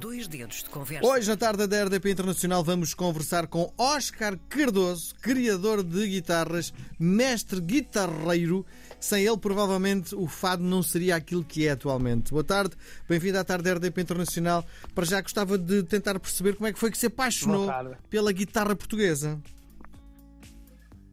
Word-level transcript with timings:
Dois 0.00 0.28
dedos 0.28 0.62
de 0.62 0.70
conversa. 0.70 1.04
Hoje, 1.04 1.28
na 1.28 1.36
tarde 1.36 1.66
da 1.66 1.84
RDP 1.84 2.12
Internacional, 2.12 2.62
vamos 2.62 2.94
conversar 2.94 3.48
com 3.48 3.72
Oscar 3.76 4.38
Cardoso, 4.48 5.12
criador 5.16 5.82
de 5.82 6.06
guitarras, 6.06 6.72
mestre 7.00 7.60
guitarreiro. 7.60 8.64
Sem 9.00 9.24
ele, 9.24 9.36
provavelmente, 9.36 10.14
o 10.14 10.28
fado 10.28 10.62
não 10.62 10.84
seria 10.84 11.16
aquilo 11.16 11.42
que 11.42 11.66
é 11.66 11.72
atualmente. 11.72 12.30
Boa 12.30 12.44
tarde, 12.44 12.76
bem-vindo 13.08 13.38
à 13.38 13.44
tarde 13.44 13.64
da 13.64 13.74
RDP 13.74 14.00
Internacional. 14.00 14.64
Para 14.94 15.04
já 15.04 15.20
gostava 15.20 15.58
de 15.58 15.82
tentar 15.82 16.20
perceber 16.20 16.54
como 16.54 16.68
é 16.68 16.72
que 16.72 16.78
foi 16.78 16.92
que 16.92 16.98
se 16.98 17.06
apaixonou 17.06 17.68
pela 18.08 18.30
guitarra 18.30 18.76
portuguesa. 18.76 19.36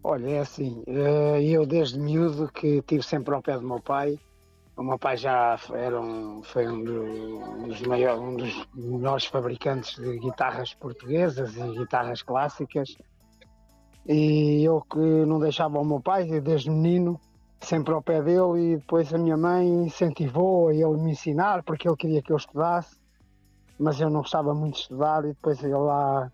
Olha, 0.03 0.29
é 0.29 0.39
assim, 0.39 0.83
eh, 0.85 1.41
eu 1.41 1.65
desde 1.65 1.97
miúdo 1.97 2.51
que 2.53 2.77
estive 2.77 3.01
sempre 3.01 3.33
ao 3.33 3.41
pé 3.41 3.57
do 3.57 3.65
meu 3.65 3.79
pai. 3.79 4.19
O 4.77 4.83
meu 4.83 4.99
pai 4.99 5.15
já 5.15 5.57
era 5.73 5.99
um, 6.01 6.43
foi 6.43 6.67
um, 6.67 6.83
do- 6.83 7.65
dos 7.67 7.81
maiores, 7.83 8.21
um 8.21 8.35
dos 8.35 8.67
melhores 8.73 9.25
fabricantes 9.25 9.95
de 9.95 10.19
guitarras 10.19 10.73
portuguesas 10.73 11.55
e 11.55 11.61
guitarras 11.79 12.21
clássicas. 12.21 12.93
E 14.05 14.63
eu 14.63 14.81
que 14.81 14.99
não 14.99 15.39
deixava 15.39 15.79
o 15.79 15.85
meu 15.85 16.01
pai, 16.01 16.41
desde 16.41 16.69
menino, 16.69 17.19
sempre 17.61 17.93
ao 17.93 18.01
pé 18.01 18.21
dele, 18.21 18.73
e 18.73 18.77
depois 18.77 19.13
a 19.13 19.17
minha 19.17 19.37
mãe 19.37 19.65
incentivou 19.85 20.67
a 20.67 20.73
ele 20.73 20.97
me 21.01 21.11
ensinar, 21.11 21.63
porque 21.63 21.87
ele 21.87 21.95
queria 21.97 22.21
que 22.21 22.31
eu 22.31 22.37
estudasse, 22.37 22.97
mas 23.79 23.99
eu 23.99 24.09
não 24.09 24.19
gostava 24.21 24.53
muito 24.53 24.75
de 24.75 24.81
estudar, 24.81 25.23
e 25.23 25.29
depois 25.29 25.63
ele 25.63 25.73
lá 25.73 26.29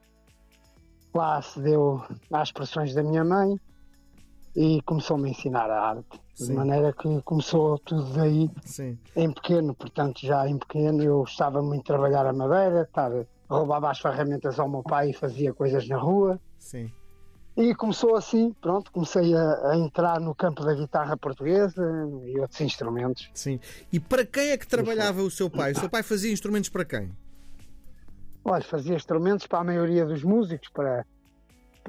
lá 1.13 1.41
cedeu 1.41 2.01
às 2.31 2.51
pressões 2.51 2.93
da 2.93 3.03
minha 3.03 3.23
mãe 3.23 3.55
e 4.55 4.81
começou-me 4.83 5.27
a 5.27 5.31
ensinar 5.31 5.69
a 5.69 5.89
arte. 5.89 6.21
Sim. 6.33 6.47
De 6.47 6.53
maneira 6.53 6.91
que 6.93 7.21
começou 7.21 7.77
tudo 7.79 8.13
daí 8.13 8.49
Sim, 8.65 8.97
em 9.15 9.31
pequeno, 9.31 9.75
portanto 9.75 10.25
já 10.25 10.47
em 10.47 10.57
pequeno 10.57 11.03
eu 11.03 11.19
gostava 11.19 11.61
muito 11.61 11.81
de 11.81 11.87
trabalhar 11.87 12.25
a 12.25 12.33
madeira, 12.33 12.81
estar, 12.81 13.11
roubava 13.47 13.91
as 13.91 13.99
ferramentas 13.99 14.59
ao 14.59 14.67
meu 14.67 14.81
pai 14.81 15.11
e 15.11 15.13
fazia 15.13 15.53
coisas 15.53 15.87
na 15.87 15.97
rua. 15.97 16.39
sim. 16.57 16.91
E 17.55 17.75
começou 17.75 18.15
assim, 18.15 18.53
pronto, 18.61 18.89
comecei 18.93 19.35
a, 19.35 19.71
a 19.71 19.77
entrar 19.77 20.21
no 20.21 20.33
campo 20.33 20.63
da 20.63 20.73
guitarra 20.73 21.17
portuguesa 21.17 21.83
e 22.25 22.39
outros 22.39 22.61
instrumentos. 22.61 23.29
Sim. 23.33 23.59
E 23.91 23.99
para 23.99 24.25
quem 24.25 24.51
é 24.51 24.57
que 24.57 24.65
trabalhava 24.65 25.21
o 25.21 25.29
seu 25.29 25.49
pai? 25.49 25.73
O 25.73 25.79
seu 25.79 25.89
pai 25.89 26.01
fazia 26.01 26.31
instrumentos 26.31 26.69
para 26.69 26.85
quem? 26.85 27.11
Olha, 28.43 28.63
fazia 28.63 28.95
instrumentos 28.95 29.45
para 29.47 29.59
a 29.59 29.63
maioria 29.65 30.05
dos 30.05 30.23
músicos, 30.23 30.69
para, 30.69 31.05
para 31.05 31.05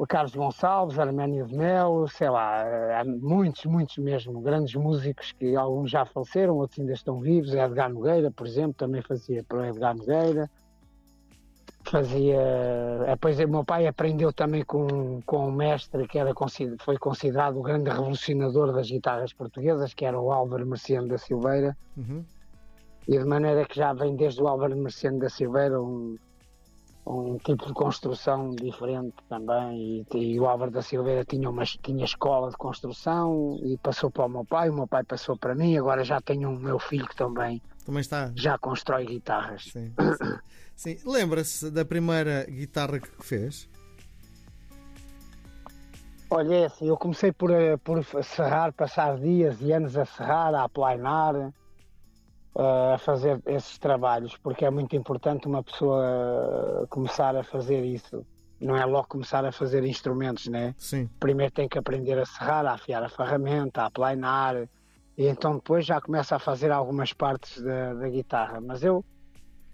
Carlos 0.09 0.35
Gonçalves, 0.35 0.99
Arménio 0.99 1.47
de 1.47 1.55
Melo, 1.55 2.09
sei 2.09 2.31
lá, 2.31 2.65
eh, 2.67 3.01
há 3.01 3.05
muitos, 3.05 3.65
muitos 3.67 3.99
mesmo, 3.99 4.41
grandes 4.41 4.75
músicos 4.75 5.33
que 5.33 5.55
alguns 5.55 5.91
já 5.91 6.05
faleceram, 6.07 6.57
outros 6.57 6.81
ainda 6.81 6.93
estão 6.93 7.21
vivos. 7.21 7.55
Edgar 7.55 7.93
Nogueira, 7.93 8.31
por 8.31 8.47
exemplo, 8.47 8.75
também 8.75 9.03
fazia 9.03 9.45
para 9.45 9.59
o 9.59 9.65
Edgar 9.65 9.95
Nogueira. 9.95 10.51
Fazia. 11.85 12.41
eh, 12.41 13.07
Depois 13.11 13.39
o 13.39 13.49
meu 13.49 13.65
pai 13.65 13.87
aprendeu 13.87 14.33
também 14.33 14.65
com, 14.65 15.21
com 15.27 15.49
um 15.49 15.53
mestre 15.53 16.07
que 16.09 16.19
era, 16.19 16.33
foi 16.81 16.97
considerado 16.97 17.59
o 17.59 17.63
grande 17.63 17.91
revolucionador 17.91 18.73
das 18.73 18.89
guitarras 18.91 19.33
portuguesas, 19.33 19.93
que 19.93 20.05
era 20.05 20.19
o 20.19 20.33
Álvaro 20.33 20.67
Merciano 20.67 21.09
da 21.09 21.19
Silveira. 21.19 21.77
Uhum. 21.97 22.25
E 23.09 23.19
de 23.19 23.25
maneira 23.25 23.65
que 23.67 23.77
já 23.77 23.93
vem 23.93 24.15
desde 24.17 24.41
o 24.41 24.49
Álvaro 24.49 24.77
Merciano 24.77 25.19
da 25.19 25.29
Silveira 25.29 25.81
um, 25.83 26.17
um 27.05 27.37
tipo 27.39 27.67
de 27.67 27.73
construção 27.73 28.51
diferente 28.51 29.15
também. 29.29 30.07
E, 30.15 30.19
e 30.19 30.41
o 30.41 30.47
Álvaro 30.47 30.71
da 30.71 30.83
Silveira 30.83 31.25
tinha, 31.25 31.49
uma, 31.51 31.65
tinha 31.65 32.05
escola 32.05 32.51
de 32.51 32.57
construção 32.57 33.59
e 33.63 33.77
passou 33.79 34.11
para 34.11 34.27
o 34.27 34.29
meu 34.29 34.45
pai, 34.45 34.71
o 34.71 34.75
meu 34.75 34.87
pai 34.87 35.03
passou 35.05 35.37
para 35.37 35.55
mim, 35.55 35.77
agora 35.77 36.05
já 36.05 36.21
tenho 36.21 36.51
o 36.51 36.59
meu 36.59 36.79
filho 36.79 37.07
que 37.07 37.17
também 37.17 37.61
Também 37.85 38.01
está. 38.01 38.31
já 38.35 38.57
constrói 38.59 39.05
guitarras. 39.07 39.65
Sim. 39.65 39.93
sim. 39.95 40.39
Sim. 40.75 40.99
Lembra-se 41.05 41.71
da 41.71 41.85
primeira 41.85 42.45
guitarra 42.45 42.99
que 42.99 43.09
fez? 43.25 43.69
Olha, 46.31 46.55
é 46.55 46.65
assim, 46.65 46.89
eu 46.89 46.97
comecei 46.97 47.31
por, 47.31 47.51
eh, 47.51 47.77
por 47.77 48.03
serrar, 48.25 48.73
passar 48.73 49.19
dias 49.19 49.61
e 49.61 49.71
anos 49.71 49.97
a 49.99 50.07
serrar, 50.07 50.55
a 50.55 50.65
aplainar, 50.65 51.53
a 52.55 52.99
fazer 52.99 53.41
esses 53.47 53.79
trabalhos, 53.79 54.37
porque 54.37 54.65
é 54.65 54.71
muito 54.71 54.95
importante 54.95 55.47
uma 55.47 55.63
pessoa 55.63 56.87
começar 56.91 57.35
a 57.37 57.43
fazer 57.43 57.85
isso. 57.85 58.27
Não 58.61 58.77
é 58.77 58.85
logo 58.85 59.09
começar 59.09 59.45
a 59.45 59.51
fazer 59.51 59.85
instrumentos, 59.85 60.47
né? 60.47 60.75
Sim. 60.79 61.09
Primeiro 61.19 61.53
tem 61.53 61.69
que 61.69 61.79
aprender 61.79 62.19
a 62.19 62.25
serrar, 62.25 62.65
a 62.67 62.75
afiar 62.75 63.03
a 63.03 63.09
ferramenta, 63.09 63.83
a 63.83 63.87
aplainar, 63.87 64.69
e 65.17 65.27
então 65.27 65.57
depois 65.57 65.85
já 65.85 66.01
começa 66.01 66.37
a 66.37 66.39
fazer 66.39 66.71
algumas 66.71 67.13
partes 67.13 67.61
da, 67.61 67.95
da 67.95 68.09
guitarra. 68.09 68.61
Mas 68.61 68.85
eu 68.85 69.05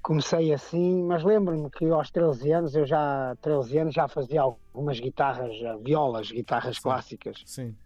comecei 0.01 0.53
assim, 0.55 1.03
mas 1.03 1.23
lembro-me 1.23 1.69
que 1.71 1.85
aos 1.87 2.11
13 2.11 2.53
anos, 2.53 2.75
eu 2.75 2.87
já 2.87 3.37
13 3.43 3.79
anos 3.79 3.95
já 3.95 4.09
fazia 4.09 4.41
algumas 4.41 4.99
guitarras, 4.99 5.53
violas, 5.83 6.31
guitarras 6.31 6.77
Sim. 6.77 6.83
clássicas. 6.83 7.43
Sim. 7.45 7.77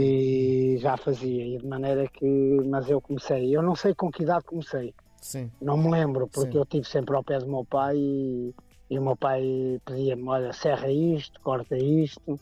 E 0.00 0.76
já 0.78 0.96
fazia, 0.96 1.44
e 1.46 1.58
de 1.58 1.66
maneira 1.66 2.06
que. 2.08 2.24
Mas 2.66 2.88
eu 2.88 3.00
comecei. 3.00 3.54
Eu 3.56 3.62
não 3.62 3.74
sei 3.74 3.94
com 3.94 4.10
que 4.10 4.22
idade 4.22 4.44
comecei, 4.44 4.94
Sim. 5.20 5.50
não 5.60 5.76
me 5.76 5.90
lembro, 5.90 6.28
porque 6.28 6.52
Sim. 6.52 6.58
eu 6.58 6.62
estive 6.62 6.86
sempre 6.86 7.14
ao 7.16 7.22
pé 7.24 7.38
do 7.38 7.46
meu 7.46 7.64
pai 7.64 7.96
e, 7.96 8.54
e 8.90 8.98
o 8.98 9.02
meu 9.02 9.16
pai 9.16 9.42
pedia-me: 9.84 10.28
olha, 10.28 10.52
serra 10.52 10.90
isto, 10.90 11.40
corta 11.40 11.76
isto, 11.76 12.38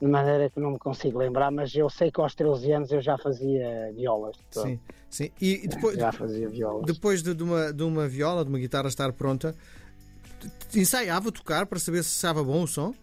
de 0.00 0.06
maneira 0.08 0.50
que 0.50 0.58
não 0.58 0.72
me 0.72 0.78
consigo 0.78 1.18
lembrar, 1.18 1.50
mas 1.52 1.74
eu 1.74 1.88
sei 1.88 2.10
que 2.10 2.20
aos 2.20 2.34
13 2.34 2.72
anos 2.72 2.90
eu 2.92 3.00
já 3.00 3.16
fazia 3.16 3.92
violas. 3.94 4.36
Sim. 4.50 4.80
Sim. 5.08 5.30
E 5.40 5.68
depois, 5.68 5.96
Já 5.96 6.10
fazia 6.10 6.48
violas. 6.48 6.86
depois 6.86 7.22
de, 7.22 7.34
de 7.34 7.42
uma, 7.42 7.72
de 7.72 7.82
uma 7.82 8.08
viola, 8.08 8.42
de 8.44 8.48
uma 8.48 8.58
guitarra 8.58 8.88
estar 8.88 9.12
pronta, 9.12 9.54
ensaiava 10.74 11.30
tocar 11.30 11.66
para 11.66 11.78
saber 11.78 12.02
se 12.02 12.10
estava 12.16 12.42
bom 12.42 12.62
o 12.62 12.66
som? 12.66 12.94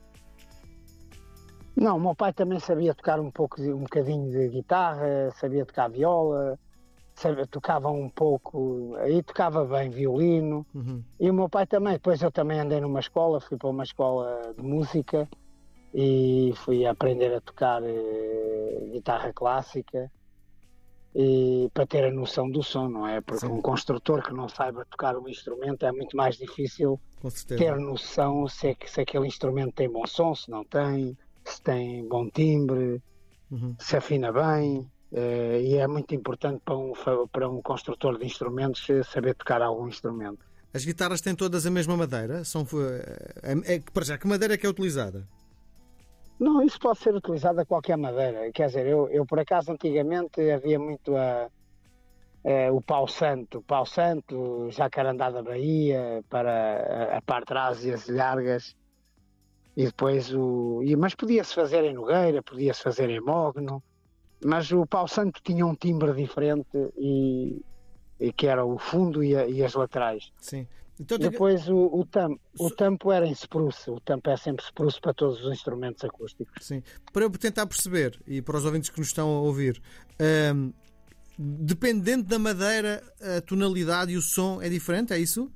Não, 1.80 1.96
o 1.96 2.00
meu 2.00 2.14
pai 2.14 2.34
também 2.34 2.60
sabia 2.60 2.94
tocar 2.94 3.20
um 3.22 3.32
pouco, 3.32 3.62
um 3.62 3.84
bocadinho 3.84 4.30
de 4.30 4.50
guitarra, 4.50 5.32
sabia 5.36 5.66
tocar 5.66 5.90
viola, 5.90 6.60
sabia, 7.16 7.48
tocava 7.48 7.90
um 7.90 8.10
pouco, 8.10 8.96
aí 8.98 9.24
tocava 9.24 9.64
bem 9.64 9.90
violino. 9.90 10.66
Uhum. 10.76 11.02
E 11.18 11.30
o 11.30 11.34
meu 11.34 11.48
pai 11.48 11.66
também, 11.66 11.94
depois 11.94 12.22
eu 12.22 12.32
também 12.32 12.60
andei 12.60 12.82
numa 12.82 13.00
escola, 13.00 13.40
fui 13.40 13.58
para 13.58 13.70
uma 13.70 13.84
escola 13.84 14.54
de 14.58 14.62
música 14.62 15.30
e 15.94 16.52
fui 16.58 16.86
aprender 16.86 17.34
a 17.34 17.40
tocar 17.40 17.82
eh, 17.82 18.90
guitarra 18.92 19.32
clássica 19.32 20.12
e 21.16 21.70
para 21.74 21.88
ter 21.88 22.04
a 22.04 22.12
noção 22.12 22.52
do 22.52 22.62
som, 22.62 22.90
não 22.90 23.08
é? 23.08 23.22
Porque 23.22 23.48
Sim. 23.48 23.54
um 23.54 23.62
construtor 23.62 24.22
que 24.22 24.34
não 24.34 24.50
saiba 24.50 24.86
tocar 24.86 25.18
um 25.18 25.30
instrumento 25.30 25.86
é 25.86 25.92
muito 25.94 26.16
mais 26.16 26.36
difícil 26.36 27.00
ter 27.58 27.76
noção 27.78 28.48
se, 28.50 28.68
é 28.68 28.76
se 28.86 29.02
aquele 29.02 29.28
instrumento 29.28 29.74
tem 29.74 29.90
bom 29.90 30.06
som, 30.06 30.36
se 30.36 30.52
não 30.52 30.64
tem, 30.64 31.18
se 31.50 31.62
tem 31.62 32.08
bom 32.08 32.30
timbre, 32.30 33.02
Uhum. 33.52 33.76
se 33.80 33.98
afina 33.98 34.32
bem. 34.32 34.86
eh, 35.12 35.60
e 35.64 35.76
é 35.78 35.88
muito 35.88 36.14
importante 36.14 36.62
para 36.64 36.78
um, 36.78 36.94
para 37.32 37.50
um 37.50 37.62
construtor 37.64 38.20
de 38.20 38.26
instrumentos 38.26 38.88
eh, 38.92 39.02
saber 39.04 39.34
tocar 39.34 39.60
algum 39.62 39.88
instrumento. 39.88 40.46
As 40.72 40.86
guitarras 40.86 41.20
têm 41.20 41.34
todas 41.36 41.66
a 41.66 41.72
mesma 41.72 41.98
madeira? 41.98 42.44
São, 42.44 42.62
é, 43.42 43.76
é, 43.76 43.80
para 43.92 44.06
já, 44.06 44.18
que 44.20 44.28
madeira 44.28 44.54
é 44.54 44.58
que 44.58 44.68
é 44.68 44.70
utilizada? 44.70 45.28
Não, 46.40 46.62
isso 46.62 46.80
pode 46.80 47.00
ser 47.00 47.14
utilizado 47.16 47.60
a 47.60 47.66
qualquer 47.66 47.98
madeira. 47.98 48.52
Quer 48.54 48.68
dizer, 48.68 48.86
eu, 48.86 49.10
eu 49.10 49.26
por 49.26 49.40
acaso 49.40 49.72
antigamente 49.72 50.40
havia 50.52 50.78
muito 50.80 51.16
a, 51.18 51.50
eh, 52.44 52.72
o 52.72 52.80
pau 52.80 53.08
santo, 53.08 53.62
pau 53.64 53.86
santo, 53.86 54.70
jacarandá 54.72 55.32
da 55.32 55.42
Bahia, 55.42 56.24
para 56.30 57.12
a, 57.14 57.18
a 57.18 57.22
parte 57.22 57.42
de 57.42 57.46
trás 57.48 57.84
e 57.84 57.92
as 57.92 58.08
largas. 58.08 58.76
E 59.80 59.86
depois 59.86 60.34
o. 60.34 60.82
E, 60.84 60.94
mas 60.98 61.16
podia-se 61.16 61.54
fazer 61.56 61.86
em 61.86 61.94
Nogueira, 61.94 62.44
podia-se 62.44 62.82
fazer 62.84 63.10
em 63.10 63.22
Mogno, 63.22 63.82
mas 64.44 64.70
o 64.74 64.86
pau 64.86 65.08
santo 65.08 65.40
tinha 65.42 65.66
um 65.66 65.74
timbre 65.74 66.12
diferente 66.14 66.68
e, 66.98 67.62
e 68.20 68.34
que 68.34 68.46
era 68.46 68.66
o 68.66 68.78
fundo 68.78 69.24
e, 69.24 69.38
a- 69.38 69.48
e 69.48 69.64
as 69.64 69.74
laterais. 69.76 70.34
Sim. 70.42 70.68
Então, 71.00 71.18
Depois 71.18 71.70
o, 71.70 71.78
o, 71.78 72.06
tam, 72.06 72.38
o 72.60 72.70
tampo 72.70 73.10
era 73.10 73.26
em 73.26 73.32
spruce, 73.32 73.90
o 73.90 74.02
tampo 74.02 74.30
é 74.30 74.36
sempre 74.36 74.66
spruce 74.66 75.00
para 75.00 75.14
todos 75.14 75.42
os 75.46 75.50
instrumentos 75.54 76.04
acústicos. 76.04 76.54
Sim. 76.68 76.84
Para 77.14 77.24
eu 77.24 77.30
tentar 77.30 77.66
perceber, 77.66 78.20
e 78.28 78.42
para 78.42 78.58
os 78.58 78.66
ouvintes 78.66 78.90
que 78.90 79.00
nos 79.00 79.08
estão 79.08 79.30
a 79.30 79.40
ouvir, 79.40 79.82
hum, 80.54 80.74
dependendo 81.38 82.24
da 82.26 82.38
madeira, 82.38 83.02
a 83.22 83.40
tonalidade 83.40 84.12
e 84.12 84.18
o 84.18 84.22
som 84.22 84.62
é 84.62 84.68
diferente, 84.68 85.14
é 85.14 85.18
isso? 85.20 85.50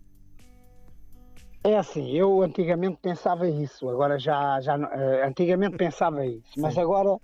É 1.65 1.77
assim, 1.77 2.12
eu 2.12 2.42
antigamente 2.42 2.98
pensava 3.01 3.48
isso, 3.48 3.88
agora 3.89 4.19
já, 4.19 4.60
já 4.60 4.75
eh, 4.75 5.25
antigamente 5.25 5.77
pensava 5.77 6.25
isso, 6.25 6.51
mas 6.57 6.74
Sim. 6.74 6.81
agora 6.81 7.18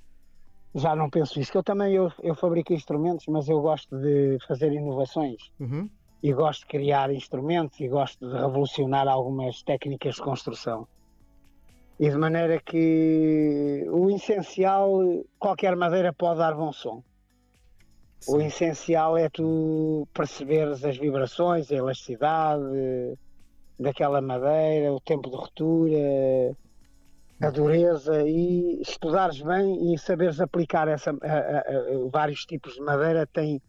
já 0.74 0.95
não 0.95 1.09
penso 1.09 1.39
isso, 1.39 1.51
que 1.51 1.57
eu 1.57 1.63
também 1.63 1.94
eu, 1.94 2.09
eu 2.24 2.36
fabrico 2.36 2.71
instrumentos, 2.74 3.25
mas 3.27 3.50
eu 3.50 3.59
gosto 3.62 3.97
de 4.00 4.38
fazer 4.47 4.71
inovações 4.71 5.41
Uhum. 5.59 5.89
e 6.24 6.31
gosto 6.31 6.62
de 6.62 6.68
criar 6.68 7.12
instrumentos 7.12 7.77
e 7.81 7.89
gosto 7.89 8.25
de 8.30 8.33
revolucionar 8.33 9.07
algumas 9.09 9.62
técnicas 9.63 10.15
de 10.15 10.21
construção. 10.21 10.88
E 12.00 12.09
de 12.09 12.18
maneira 12.18 12.62
que 12.62 13.86
o 13.89 14.09
essencial, 14.09 15.00
qualquer 15.38 15.75
madeira 15.75 16.13
pode 16.13 16.39
dar 16.39 16.56
bom 16.56 16.71
som. 16.71 17.03
O 18.27 18.39
Sim. 18.39 18.45
essencial 18.45 19.18
é 19.18 19.30
tu 19.30 20.07
perceberes 20.13 20.86
as 20.86 20.97
vibrações, 20.97 21.69
a 21.71 21.75
elasticidade, 21.75 22.63
daquela 23.80 24.22
madeira, 24.22 24.92
o 24.92 25.00
tempo 25.00 25.30
de 25.30 25.36
ruptura, 25.36 26.56
a 27.42 27.50
dureza 27.50 28.22
e 28.28 28.81
estudares 28.81 29.42
bem 29.42 29.94
e 29.94 29.98
saberes 29.98 30.42
aplicar 30.42 30.88
essa, 30.90 31.12
a, 31.12 31.14
a, 31.14 31.60
a, 31.60 32.10
vários 32.12 32.46
tipos 32.46 32.74
de 32.74 32.81
madeira 32.81 33.26
tem, 33.26 33.62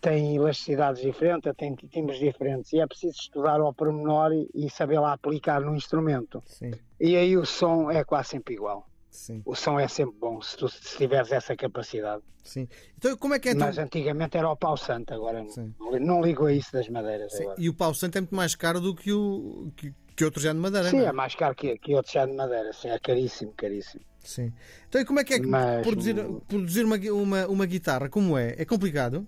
tem 0.00 0.36
elasticidades 0.36 1.02
diferentes, 1.02 1.52
tem 1.56 1.74
timbres 1.74 2.18
diferentes 2.18 2.72
e 2.72 2.78
é 2.78 2.86
preciso 2.86 3.18
estudar 3.18 3.60
ao 3.60 3.74
pormenor 3.74 4.32
e, 4.32 4.48
e 4.54 4.70
saber 4.70 5.00
lá 5.00 5.12
aplicar 5.12 5.60
no 5.60 5.74
instrumento. 5.74 6.40
Sim. 6.46 6.70
E 7.00 7.16
aí 7.16 7.36
o 7.36 7.44
som 7.44 7.90
é 7.90 8.04
quase 8.04 8.30
sempre 8.30 8.54
igual. 8.54 8.86
Sim. 9.16 9.42
O 9.46 9.54
som 9.54 9.80
é 9.80 9.88
sempre 9.88 10.14
bom 10.20 10.42
se 10.42 10.56
tu 10.58 10.68
se 10.68 10.98
tiveres 10.98 11.32
essa 11.32 11.56
capacidade. 11.56 12.22
Sim. 12.44 12.68
Então, 12.98 13.16
como 13.16 13.32
é 13.34 13.38
que 13.38 13.48
é 13.48 13.52
então? 13.52 13.66
Mas 13.66 13.78
antigamente 13.78 14.36
era 14.36 14.48
o 14.48 14.56
pau 14.56 14.76
santo, 14.76 15.14
agora 15.14 15.42
não, 15.42 15.98
não 15.98 16.22
ligo 16.22 16.44
a 16.44 16.52
isso 16.52 16.70
das 16.70 16.86
madeiras. 16.88 17.32
E 17.56 17.68
o 17.68 17.74
pau 17.74 17.94
santo 17.94 18.18
é 18.18 18.20
muito 18.20 18.34
mais 18.34 18.54
caro 18.54 18.78
do 18.78 18.94
que 18.94 19.10
o 19.10 19.72
que, 19.74 19.92
que 20.14 20.24
outro 20.24 20.40
género 20.40 20.58
de 20.58 20.62
madeira. 20.62 20.90
Sim, 20.90 21.00
é? 21.00 21.04
é? 21.06 21.12
mais 21.12 21.34
caro 21.34 21.54
que, 21.54 21.78
que 21.78 21.94
outro 21.94 22.12
género 22.12 22.32
de 22.32 22.36
madeira, 22.36 22.72
sim, 22.74 22.88
é 22.88 22.98
caríssimo, 22.98 23.52
caríssimo. 23.56 24.04
Sim. 24.20 24.52
Então, 24.86 25.00
e 25.00 25.04
como 25.06 25.18
é 25.18 25.24
que 25.24 25.34
é 25.34 25.40
que 25.40 25.46
Mas- 25.46 25.82
produzir, 25.82 26.14
produzir 26.46 26.84
uma, 26.84 26.96
uma, 26.96 27.46
uma 27.46 27.66
guitarra? 27.66 28.10
Como 28.10 28.36
é? 28.36 28.54
É 28.58 28.66
complicado? 28.66 29.26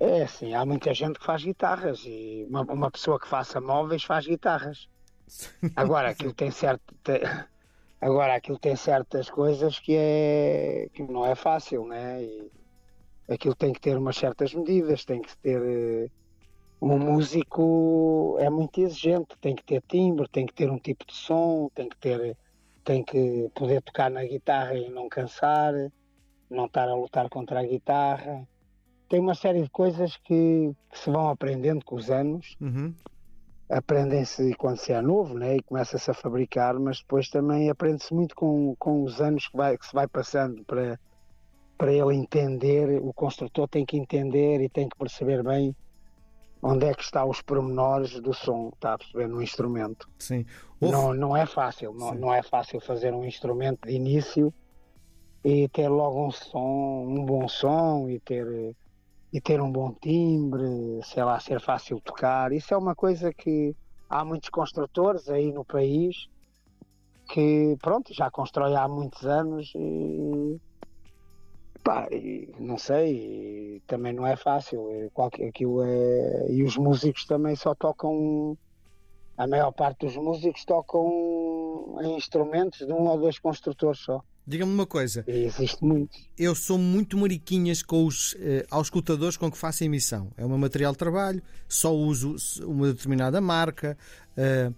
É 0.00 0.22
assim, 0.22 0.54
há 0.54 0.64
muita 0.64 0.94
gente 0.94 1.18
que 1.18 1.26
faz 1.26 1.44
guitarras 1.44 2.00
e 2.06 2.46
uma, 2.48 2.62
uma 2.62 2.90
pessoa 2.90 3.20
que 3.20 3.28
faça 3.28 3.60
móveis 3.60 4.02
faz 4.02 4.26
guitarras. 4.26 4.88
Agora 5.76 6.10
aquilo 6.10 6.32
tem 6.34 6.50
certo. 6.50 6.94
Agora 8.00 8.34
aquilo 8.34 8.58
tem 8.58 8.76
certas 8.76 9.28
coisas 9.28 9.78
que 9.78 9.94
é 9.94 10.88
que 10.94 11.02
não 11.02 11.26
é 11.26 11.34
fácil, 11.34 11.86
né? 11.86 12.22
E 12.22 12.50
aquilo 13.28 13.54
tem 13.54 13.72
que 13.72 13.80
ter 13.80 13.96
umas 13.96 14.16
certas 14.16 14.54
medidas, 14.54 15.04
tem 15.04 15.20
que 15.20 15.36
ter 15.38 15.60
eh, 15.62 16.10
um 16.80 16.98
músico 16.98 18.36
é 18.40 18.48
muito 18.48 18.80
exigente, 18.80 19.36
tem 19.40 19.54
que 19.54 19.62
ter 19.62 19.82
timbre, 19.86 20.26
tem 20.28 20.46
que 20.46 20.54
ter 20.54 20.70
um 20.70 20.78
tipo 20.78 21.06
de 21.06 21.14
som, 21.14 21.68
tem 21.74 21.88
que 21.88 21.96
ter 21.98 22.36
tem 22.82 23.04
que 23.04 23.50
poder 23.54 23.82
tocar 23.82 24.10
na 24.10 24.24
guitarra 24.24 24.74
e 24.74 24.88
não 24.88 25.08
cansar, 25.08 25.74
não 26.48 26.64
estar 26.64 26.88
a 26.88 26.94
lutar 26.94 27.28
contra 27.28 27.60
a 27.60 27.62
guitarra. 27.62 28.48
Tem 29.08 29.20
uma 29.20 29.34
série 29.34 29.62
de 29.62 29.68
coisas 29.70 30.16
que, 30.16 30.72
que 30.90 30.98
se 30.98 31.10
vão 31.10 31.28
aprendendo 31.28 31.84
com 31.84 31.96
os 31.96 32.10
anos 32.10 32.56
Uhum. 32.60 32.94
Aprendem-se 33.70 34.52
quando 34.54 34.78
se 34.78 34.92
é 34.92 35.00
novo 35.00 35.38
né? 35.38 35.56
e 35.56 35.62
começa-se 35.62 36.10
a 36.10 36.14
fabricar, 36.14 36.78
mas 36.78 36.98
depois 36.98 37.28
também 37.28 37.70
aprende-se 37.70 38.12
muito 38.12 38.34
com, 38.34 38.74
com 38.78 39.04
os 39.04 39.20
anos 39.20 39.46
que, 39.48 39.56
vai, 39.56 39.78
que 39.78 39.86
se 39.86 39.92
vai 39.92 40.08
passando 40.08 40.64
para, 40.64 40.98
para 41.78 41.92
ele 41.92 42.14
entender, 42.14 43.00
o 43.00 43.12
construtor 43.12 43.68
tem 43.68 43.86
que 43.86 43.96
entender 43.96 44.60
e 44.60 44.68
tem 44.68 44.88
que 44.88 44.98
perceber 44.98 45.42
bem 45.42 45.74
onde 46.62 46.84
é 46.84 46.92
que 46.92 47.02
estão 47.02 47.28
os 47.28 47.40
pormenores 47.40 48.20
do 48.20 48.34
som, 48.34 48.70
está 48.74 48.94
a 48.94 48.98
perceber, 48.98 49.28
no 49.28 49.40
instrumento. 49.40 50.08
Sim. 50.18 50.44
Não, 50.80 51.14
não 51.14 51.36
é 51.36 51.46
fácil, 51.46 51.94
não, 51.94 52.10
Sim. 52.10 52.18
não 52.18 52.34
é 52.34 52.42
fácil 52.42 52.80
fazer 52.80 53.14
um 53.14 53.24
instrumento 53.24 53.86
de 53.86 53.94
início 53.94 54.52
e 55.44 55.68
ter 55.68 55.88
logo 55.88 56.26
um 56.26 56.30
som, 56.30 57.06
um 57.08 57.24
bom 57.24 57.48
som 57.48 58.08
e 58.08 58.20
ter 58.20 58.74
e 59.32 59.40
ter 59.40 59.60
um 59.60 59.70
bom 59.70 59.94
timbre, 60.00 61.00
sei 61.04 61.22
lá, 61.22 61.38
ser 61.38 61.60
fácil 61.60 62.00
tocar. 62.00 62.52
Isso 62.52 62.74
é 62.74 62.76
uma 62.76 62.94
coisa 62.94 63.32
que 63.32 63.74
há 64.08 64.24
muitos 64.24 64.48
construtores 64.48 65.28
aí 65.28 65.52
no 65.52 65.64
país 65.64 66.28
que 67.32 67.76
pronto, 67.80 68.12
já 68.12 68.28
constrói 68.30 68.74
há 68.74 68.88
muitos 68.88 69.24
anos 69.24 69.72
e 69.76 70.60
pá, 71.84 72.08
não 72.58 72.76
sei, 72.76 73.80
também 73.86 74.12
não 74.12 74.26
é 74.26 74.36
fácil. 74.36 75.10
Qualquer, 75.14 75.48
aquilo 75.48 75.82
é, 75.84 76.50
e 76.50 76.64
os 76.64 76.76
músicos 76.76 77.24
também 77.24 77.54
só 77.54 77.74
tocam 77.74 78.56
a 79.36 79.46
maior 79.46 79.72
parte 79.72 80.04
dos 80.04 80.16
músicos 80.16 80.66
tocam 80.66 81.96
em 82.02 82.14
instrumentos 82.14 82.86
de 82.86 82.92
um 82.92 83.06
ou 83.06 83.18
dois 83.18 83.38
construtores 83.38 84.00
só. 84.00 84.22
Diga-me 84.46 84.72
uma 84.72 84.86
coisa. 84.86 85.24
Existe 85.26 85.84
muito. 85.84 86.10
Eu 86.36 86.54
sou 86.54 86.76
muito 86.78 87.16
mariquinhas 87.16 87.82
com 87.82 88.04
os 88.06 88.34
eh, 88.40 88.66
auscultadores 88.70 89.36
com 89.36 89.50
que 89.50 89.56
faço 89.56 89.82
a 89.84 89.86
emissão. 89.86 90.32
É 90.36 90.44
o 90.44 90.48
meu 90.48 90.58
material 90.58 90.92
de 90.92 90.98
trabalho, 90.98 91.42
só 91.68 91.94
uso 91.94 92.34
uma 92.66 92.88
determinada 92.88 93.40
marca. 93.40 93.96
eh, 94.36 94.72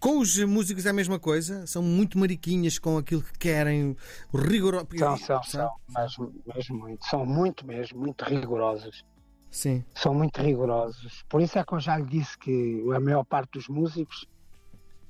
com 0.00 0.20
os 0.20 0.38
músicos 0.38 0.86
é 0.86 0.90
a 0.90 0.92
mesma 0.92 1.18
coisa, 1.18 1.66
são 1.66 1.82
muito 1.82 2.18
mariquinhas 2.18 2.78
com 2.78 2.96
aquilo 2.96 3.22
que 3.22 3.38
querem, 3.38 3.94
rigoroso. 4.32 4.86
São, 4.96 5.16
são, 5.18 5.42
são, 5.42 5.70
mas 5.88 6.16
mesmo 6.46 6.78
muito. 6.78 7.04
São 7.04 7.26
muito 7.26 7.66
mesmo, 7.66 7.98
muito 8.00 8.24
rigorosos. 8.24 9.04
Sim, 9.50 9.84
São 9.94 10.12
muito 10.14 10.40
rigorosos. 10.40 11.24
Por 11.28 11.40
isso 11.40 11.58
é 11.58 11.64
que 11.64 11.72
eu 11.74 11.80
já 11.80 11.96
lhe 11.96 12.06
disse 12.06 12.36
que 12.38 12.84
a 12.94 13.00
maior 13.00 13.24
parte 13.24 13.52
dos 13.52 13.68
músicos 13.68 14.26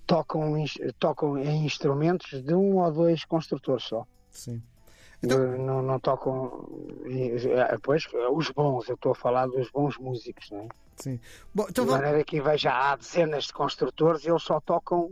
tocam, 0.06 0.55
tocam 0.99 1.38
em 1.38 1.64
instrumentos 1.67 2.43
de 2.43 2.55
um 2.55 2.76
ou 2.79 2.93
dois 2.93 3.25
construtores 3.25 3.85
só. 3.85 4.06
sim. 4.31 4.62
Então- 5.23 5.55
Eh, 5.55 5.58
não, 5.58 5.81
não 5.82 5.99
tocam. 5.99 6.69
eh, 7.06 7.79
Pois, 7.82 8.05
os 8.32 8.50
bons, 8.50 8.87
eu 8.88 8.94
estou 8.97 9.12
a 9.12 9.14
falar 9.14 9.47
dos 9.47 9.70
bons 9.70 9.97
músicos, 9.99 10.50
não 10.50 10.61
é? 10.61 10.69
sim. 10.97 11.19
Bom, 11.55 11.67
então 11.70 11.85
de 11.87 11.91
maneira 11.91 12.23
que 12.23 12.38
veja 12.41 12.70
há 12.70 12.94
dezenas 12.97 13.44
de 13.44 13.53
construtores 13.55 14.25
e 14.25 14.29
eles 14.31 14.43
só 14.43 14.61
tocam 14.61 15.11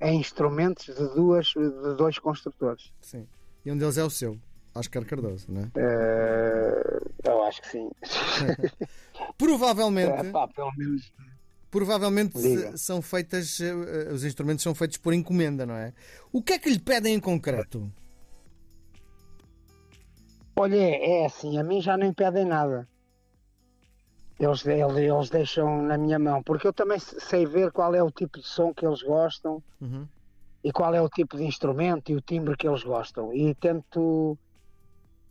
em 0.00 0.20
instrumentos 0.20 0.86
de, 0.86 1.14
duas, 1.14 1.46
de 1.48 1.94
dois 1.96 2.18
construtores. 2.18 2.92
Sim. 3.00 3.26
E 3.64 3.72
um 3.72 3.76
deles 3.76 3.98
é 3.98 4.04
o 4.04 4.10
seu, 4.10 4.38
Oscar 4.72 5.04
Cardoso, 5.04 5.46
não 5.50 5.62
é? 5.62 5.70
Eh, 5.76 7.00
eu 7.24 7.42
acho 7.44 7.60
que 7.62 7.68
sim. 7.68 7.90
Provavelmente, 9.36 10.26
É, 10.26 10.30
pá, 10.30 10.46
pelo 10.48 10.70
menos. 10.76 11.12
Provavelmente 11.74 12.40
Diga. 12.40 12.76
são 12.76 13.02
feitas, 13.02 13.58
eh, 13.60 14.12
os 14.12 14.22
instrumentos 14.24 14.62
são 14.62 14.76
feitos 14.76 14.96
por 14.96 15.12
encomenda, 15.12 15.66
não 15.66 15.74
é? 15.74 15.92
O 16.32 16.40
que 16.40 16.52
é 16.52 16.58
que 16.60 16.70
lhe 16.70 16.78
pedem 16.78 17.14
em 17.16 17.18
concreto? 17.20 17.90
Olha, 20.54 20.76
é 20.76 21.22
é 21.22 21.26
assim, 21.26 21.58
a 21.58 21.64
mim 21.64 21.80
já 21.80 21.96
nem 21.96 22.12
pedem 22.12 22.44
nada. 22.44 22.88
Eles, 24.38 24.64
eles, 24.64 24.96
eles 24.96 25.30
deixam 25.30 25.82
na 25.82 25.98
minha 25.98 26.16
mão, 26.16 26.44
porque 26.44 26.66
eu 26.68 26.72
também 26.72 26.98
sei 27.00 27.44
ver 27.44 27.72
qual 27.72 27.92
é 27.92 28.02
o 28.02 28.10
tipo 28.10 28.38
de 28.40 28.46
som 28.46 28.72
que 28.72 28.86
eles 28.86 29.02
gostam 29.02 29.60
Uhum. 29.80 30.06
e 30.62 30.70
qual 30.70 30.94
é 30.94 31.00
o 31.02 31.08
tipo 31.08 31.36
de 31.36 31.42
instrumento 31.42 32.12
e 32.12 32.14
o 32.14 32.20
timbre 32.20 32.56
que 32.56 32.68
eles 32.68 32.84
gostam. 32.84 33.34
E 33.34 33.52
tento. 33.56 34.38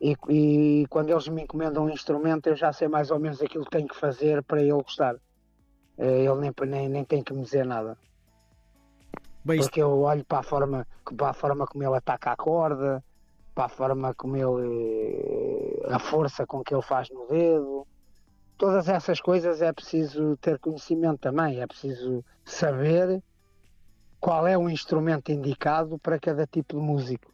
E, 0.01 0.13
e 0.29 0.85
quando 0.89 1.09
eles 1.09 1.29
me 1.29 1.43
encomendam 1.43 1.85
um 1.85 1.89
instrumento, 1.89 2.47
eu 2.47 2.55
já 2.57 2.73
sei 2.73 2.89
mais 2.89 3.11
ou 3.11 3.17
menos 3.19 3.41
aquilo 3.41 3.63
que 3.63 3.71
tenho 3.71 3.87
que 3.87 3.95
fazer 3.95 4.43
para 4.43 4.61
ele 4.61 4.73
gostar. 4.73 5.15
Eh, 5.97 6.25
Ele 6.25 6.35
nem, 6.35 6.53
nem, 6.67 6.89
nem 6.89 7.03
tem 7.03 7.23
que 7.23 7.33
me 7.33 7.43
dizer 7.43 7.65
nada. 7.65 7.97
Bem, 9.45 9.59
Porque 9.59 9.81
eu 9.81 10.01
olho 10.01 10.23
para 10.23 10.39
a 10.39 10.43
forma, 10.43 10.87
para 11.17 11.29
a 11.29 11.33
forma 11.33 11.67
como 11.67 11.83
ele 11.83 11.95
ataca 11.95 12.31
a 12.31 12.35
corda, 12.35 13.03
para 13.53 13.65
a 13.65 13.69
forma 13.69 14.13
como 14.15 14.37
ele. 14.37 15.81
a 15.89 15.99
força 15.99 16.45
com 16.45 16.63
que 16.63 16.73
ele 16.73 16.81
faz 16.81 17.09
no 17.09 17.27
dedo. 17.27 17.85
Todas 18.57 18.87
essas 18.87 19.19
coisas 19.19 19.61
é 19.61 19.73
preciso 19.73 20.37
ter 20.37 20.57
conhecimento 20.59 21.19
também, 21.19 21.59
é 21.59 21.67
preciso 21.67 22.23
saber 22.45 23.21
qual 24.19 24.47
é 24.47 24.57
o 24.57 24.69
instrumento 24.69 25.31
indicado 25.31 25.99
para 25.99 26.17
cada 26.17 26.47
tipo 26.47 26.77
de 26.77 26.81
músico. 26.81 27.29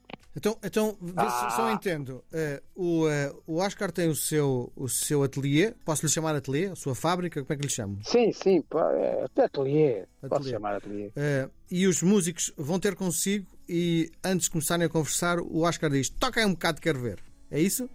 Então, 0.64 0.98
então 1.02 1.30
se 1.30 1.56
só 1.56 1.68
Ah. 1.68 1.72
entendo. 1.74 2.24
Eh, 2.32 2.62
o, 2.76 3.08
eh, 3.10 3.34
o 3.46 3.58
Oscar 3.58 3.92
tem 3.92 4.08
o 4.10 4.16
seu, 4.16 4.72
o 4.76 4.88
seu 4.88 5.24
ateliê, 5.24 5.74
posso 5.86 6.06
lhe 6.06 6.12
chamar 6.12 6.36
ateliê? 6.36 6.68
A 6.68 6.76
sua 6.76 6.96
fábrica, 6.96 7.42
como 7.42 7.54
é 7.54 7.56
que 7.58 7.64
lhe 7.64 7.70
chamo? 7.70 8.00
Sim, 8.04 8.32
sim, 8.32 8.64
é, 8.98 9.24
até 9.24 9.46
ateliê, 9.46 10.06
posso 10.22 10.36
Ateliê. 10.36 10.52
chamar 10.52 10.76
ateliê. 10.76 11.12
Eh, 11.16 11.50
e 11.72 11.88
os 11.88 12.02
músicos 12.02 12.52
vão 12.58 12.80
ter 12.80 12.96
consigo 12.96 13.46
e 13.68 14.12
antes 14.24 14.46
de 14.46 14.52
começarem 14.52 14.86
a 14.86 14.90
conversar, 14.90 15.40
o 15.40 15.62
Oscar 15.62 15.90
diz: 15.90 16.10
toca 16.10 16.46
um 16.46 16.54
bocado, 16.54 16.82
quero 16.82 17.00
ver. 17.00 17.20
É 17.52 17.60
isso? 17.60 17.90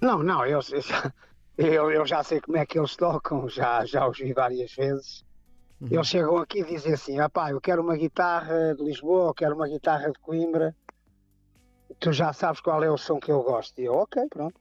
Não, 0.00 0.22
não, 0.22 0.44
eu, 0.46 0.60
eu 0.72 0.80
já, 0.80 1.12
eu, 1.58 1.90
eu 1.90 2.06
já 2.06 2.22
sei 2.22 2.40
como 2.40 2.56
é 2.56 2.64
que 2.64 2.78
eles 2.78 2.96
tocam, 2.96 3.48
já, 3.48 3.84
já 3.84 4.08
os 4.08 4.18
vi 4.18 4.32
várias 4.32 4.72
vezes. 4.74 5.22
Uhum. 5.80 5.88
Eles 5.90 6.06
chegam 6.08 6.36
aqui 6.36 6.60
e 6.60 6.64
dizem 6.64 6.92
assim: 6.92 7.18
ah 7.18 7.28
pá, 7.28 7.50
eu 7.50 7.60
quero 7.60 7.82
uma 7.82 7.96
guitarra 7.96 8.74
de 8.74 8.82
Lisboa, 8.84 9.28
eu 9.30 9.34
quero 9.34 9.54
uma 9.54 9.66
guitarra 9.68 10.10
de 10.10 10.18
Coimbra. 10.20 10.74
Tu 11.98 12.12
já 12.12 12.32
sabes 12.32 12.60
qual 12.60 12.82
é 12.82 12.90
o 12.90 12.96
som 12.96 13.18
que 13.18 13.30
eu 13.30 13.42
gosto. 13.42 13.78
E 13.80 13.84
eu, 13.84 13.94
ok, 13.94 14.22
pronto. 14.30 14.58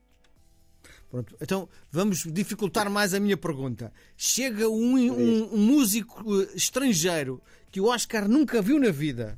Pronto, 1.09 1.35
então 1.41 1.67
vamos 1.91 2.23
dificultar 2.23 2.89
mais 2.89 3.13
a 3.13 3.19
minha 3.19 3.35
pergunta. 3.37 3.91
Chega 4.15 4.69
um, 4.69 4.95
um- 4.95 5.53
um 5.55 5.57
músico 5.57 6.23
eh, 6.41 6.49
estrangeiro 6.55 7.41
que 7.71 7.81
o 7.81 7.85
Oscar 7.87 8.27
nunca 8.27 8.61
viu 8.61 8.79
na 8.79 8.91
vida. 8.91 9.37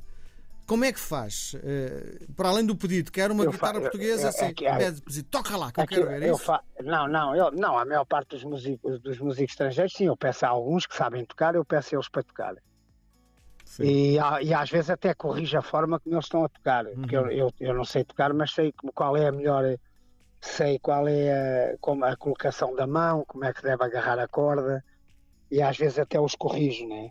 Como 0.66 0.84
é 0.84 0.92
que 0.92 1.00
faz? 1.00 1.54
Eh, 1.62 2.26
para 2.36 2.50
além 2.50 2.64
do 2.64 2.76
pedido, 2.76 3.10
quer 3.10 3.30
uma 3.30 3.44
Eu 3.44 3.50
guitarra 3.52 3.76
eu- 3.78 3.82
portuguesa, 3.82 4.26
é- 4.26 4.28
assim, 4.28 4.44
é 4.46 4.52
que 4.54 4.66
há- 4.66 4.76
pede, 4.76 5.00
pede, 5.02 5.22
toca 5.24 5.56
lá, 5.56 5.72
que 5.72 5.80
eu 5.80 5.84
Aqui 5.84 5.94
quero 5.94 6.08
ver. 6.08 6.22
É 6.22 6.30
eu 6.30 6.34
isso? 6.34 6.44
fa- 6.44 6.62
Não, 6.82 7.08
não, 7.08 7.34
eu, 7.34 7.50
não, 7.50 7.78
a 7.78 7.84
maior 7.84 8.04
parte 8.04 8.28
dos 8.30 8.44
músicos, 8.44 9.00
dos 9.00 9.18
músicos 9.18 9.52
estrangeiros, 9.52 9.92
sim, 9.94 10.06
eu 10.06 10.16
peço 10.16 10.44
a 10.44 10.48
alguns 10.50 10.86
que 10.86 10.94
sabem 10.94 11.24
tocar, 11.24 11.54
eu 11.54 11.64
peço 11.64 11.94
a 11.94 11.96
eles 11.96 12.08
para 12.08 12.22
tocar. 12.22 12.54
E, 13.80 14.16
e 14.42 14.54
às 14.54 14.70
vezes 14.70 14.90
até 14.90 15.14
corrijo 15.14 15.56
a 15.58 15.62
forma 15.62 15.98
como 16.00 16.14
eles 16.14 16.24
estão 16.26 16.44
a 16.44 16.48
tocar. 16.48 16.84
Porque 16.86 17.16
Uhum. 17.16 17.30
eu, 17.30 17.48
eu, 17.48 17.50
eu 17.60 17.74
não 17.74 17.84
sei 17.84 18.04
tocar, 18.04 18.32
mas 18.34 18.52
sei 18.52 18.72
como- 18.72 18.92
qual 18.92 19.16
é 19.16 19.28
a 19.28 19.32
melhor. 19.32 19.64
Sei 20.40 20.78
qual 20.78 21.06
é 21.08 21.72
a, 21.72 21.78
como 21.80 22.04
a 22.04 22.16
colocação 22.16 22.74
da 22.74 22.86
mão, 22.86 23.24
como 23.26 23.44
é 23.44 23.52
que 23.52 23.62
deve 23.62 23.82
agarrar 23.84 24.18
a 24.18 24.28
corda. 24.28 24.84
e 25.50 25.60
às 25.62 25.76
vezes 25.78 25.98
até 25.98 26.18
os 26.20 26.34
corrijo, 26.34 26.86
né? 26.88 27.10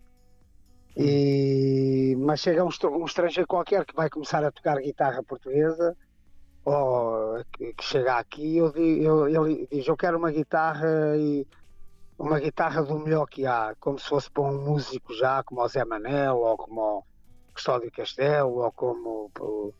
E, 0.98 2.16
mas 2.20 2.42
chega 2.42 2.66
um, 2.66 2.70
um 3.00 3.06
estrangeiro 3.06 3.48
qualquer 3.48 3.86
que 3.86 3.96
vai 3.96 4.10
começar 4.10 4.44
a 4.44 4.52
tocar 4.52 4.78
guitarra 4.82 5.24
portuguesa 5.24 5.96
ou 6.66 7.44
que, 7.54 7.74
que 7.74 7.84
chega 7.84 8.18
aqui, 8.18 8.58
eu, 8.58 8.72
eu, 8.76 9.28
ele 9.48 9.68
diz: 9.72 9.88
Eu 9.88 9.96
quero 9.96 10.18
uma 10.18 10.32
guitarra 10.32 11.16
e 11.18 11.48
uma 12.22 12.40
guitarra 12.40 12.84
do 12.84 13.00
melhor 13.00 13.26
que 13.26 13.46
há, 13.46 13.76
como 13.80 13.98
se 13.98 14.08
fosse 14.08 14.30
para 14.30 14.44
um 14.44 14.64
músico 14.64 15.14
já, 15.14 15.44
como 15.44 15.62
o 15.62 15.68
Zé 15.68 15.84
Manel, 15.84 16.38
ou 16.38 16.56
como 16.56 17.00
o 17.00 17.04
Custódio 17.54 17.92
Castelo, 17.92 18.60
ou 18.60 18.72
como 18.72 19.32
o, 19.40 19.74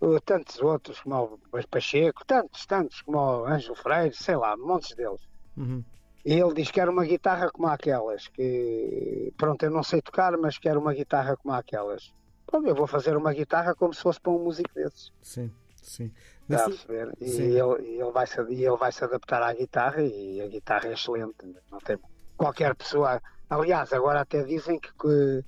o, 0.00 0.20
tantos 0.20 0.60
outros, 0.60 1.00
como 1.00 1.40
o 1.50 1.68
Pacheco, 1.68 2.24
tantos, 2.26 2.66
tantos, 2.66 3.00
como 3.02 3.18
o 3.18 3.46
Ângelo 3.46 3.74
Freire, 3.74 4.14
sei 4.14 4.36
lá, 4.36 4.56
montes 4.56 4.94
deles. 4.94 5.26
Uhum. 5.56 5.82
E 6.24 6.34
ele 6.34 6.52
diz 6.52 6.70
que 6.70 6.80
era 6.80 6.90
uma 6.90 7.04
guitarra 7.04 7.50
como 7.50 7.68
aquelas, 7.68 8.28
que 8.28 9.32
pronto, 9.38 9.62
eu 9.62 9.70
não 9.70 9.82
sei 9.82 10.02
tocar, 10.02 10.36
mas 10.36 10.58
quero 10.58 10.80
uma 10.80 10.92
guitarra 10.92 11.36
como 11.36 11.54
aquelas. 11.54 12.12
Pronto, 12.46 12.68
eu 12.68 12.74
vou 12.74 12.86
fazer 12.86 13.16
uma 13.16 13.32
guitarra 13.32 13.74
como 13.74 13.94
se 13.94 14.02
fosse 14.02 14.20
para 14.20 14.32
um 14.32 14.44
músico 14.44 14.74
desses. 14.74 15.10
Sim. 15.22 15.50
Sim. 15.82 16.12
Está 16.48 16.64
a 16.64 16.68
perceber? 16.68 17.12
E 17.20 17.26
ele, 17.26 18.00
ele, 18.00 18.10
vai 18.10 18.26
se, 18.26 18.40
ele 18.40 18.76
vai 18.76 18.90
se 18.90 19.04
adaptar 19.04 19.42
à 19.42 19.52
guitarra 19.52 20.02
e 20.02 20.40
a 20.40 20.46
guitarra 20.46 20.88
é 20.88 20.94
excelente. 20.94 21.34
Não 21.70 21.78
tem 21.78 21.98
qualquer 22.36 22.74
pessoa. 22.74 23.20
Aliás, 23.50 23.92
agora 23.92 24.22
até 24.22 24.42
dizem 24.42 24.78
que, 24.80 24.90
que, 24.94 25.44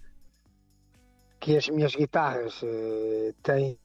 que 1.40 1.56
as 1.56 1.68
minhas 1.68 1.94
guitarras 1.94 2.62
uh, 2.62 3.32
têm. 3.42 3.78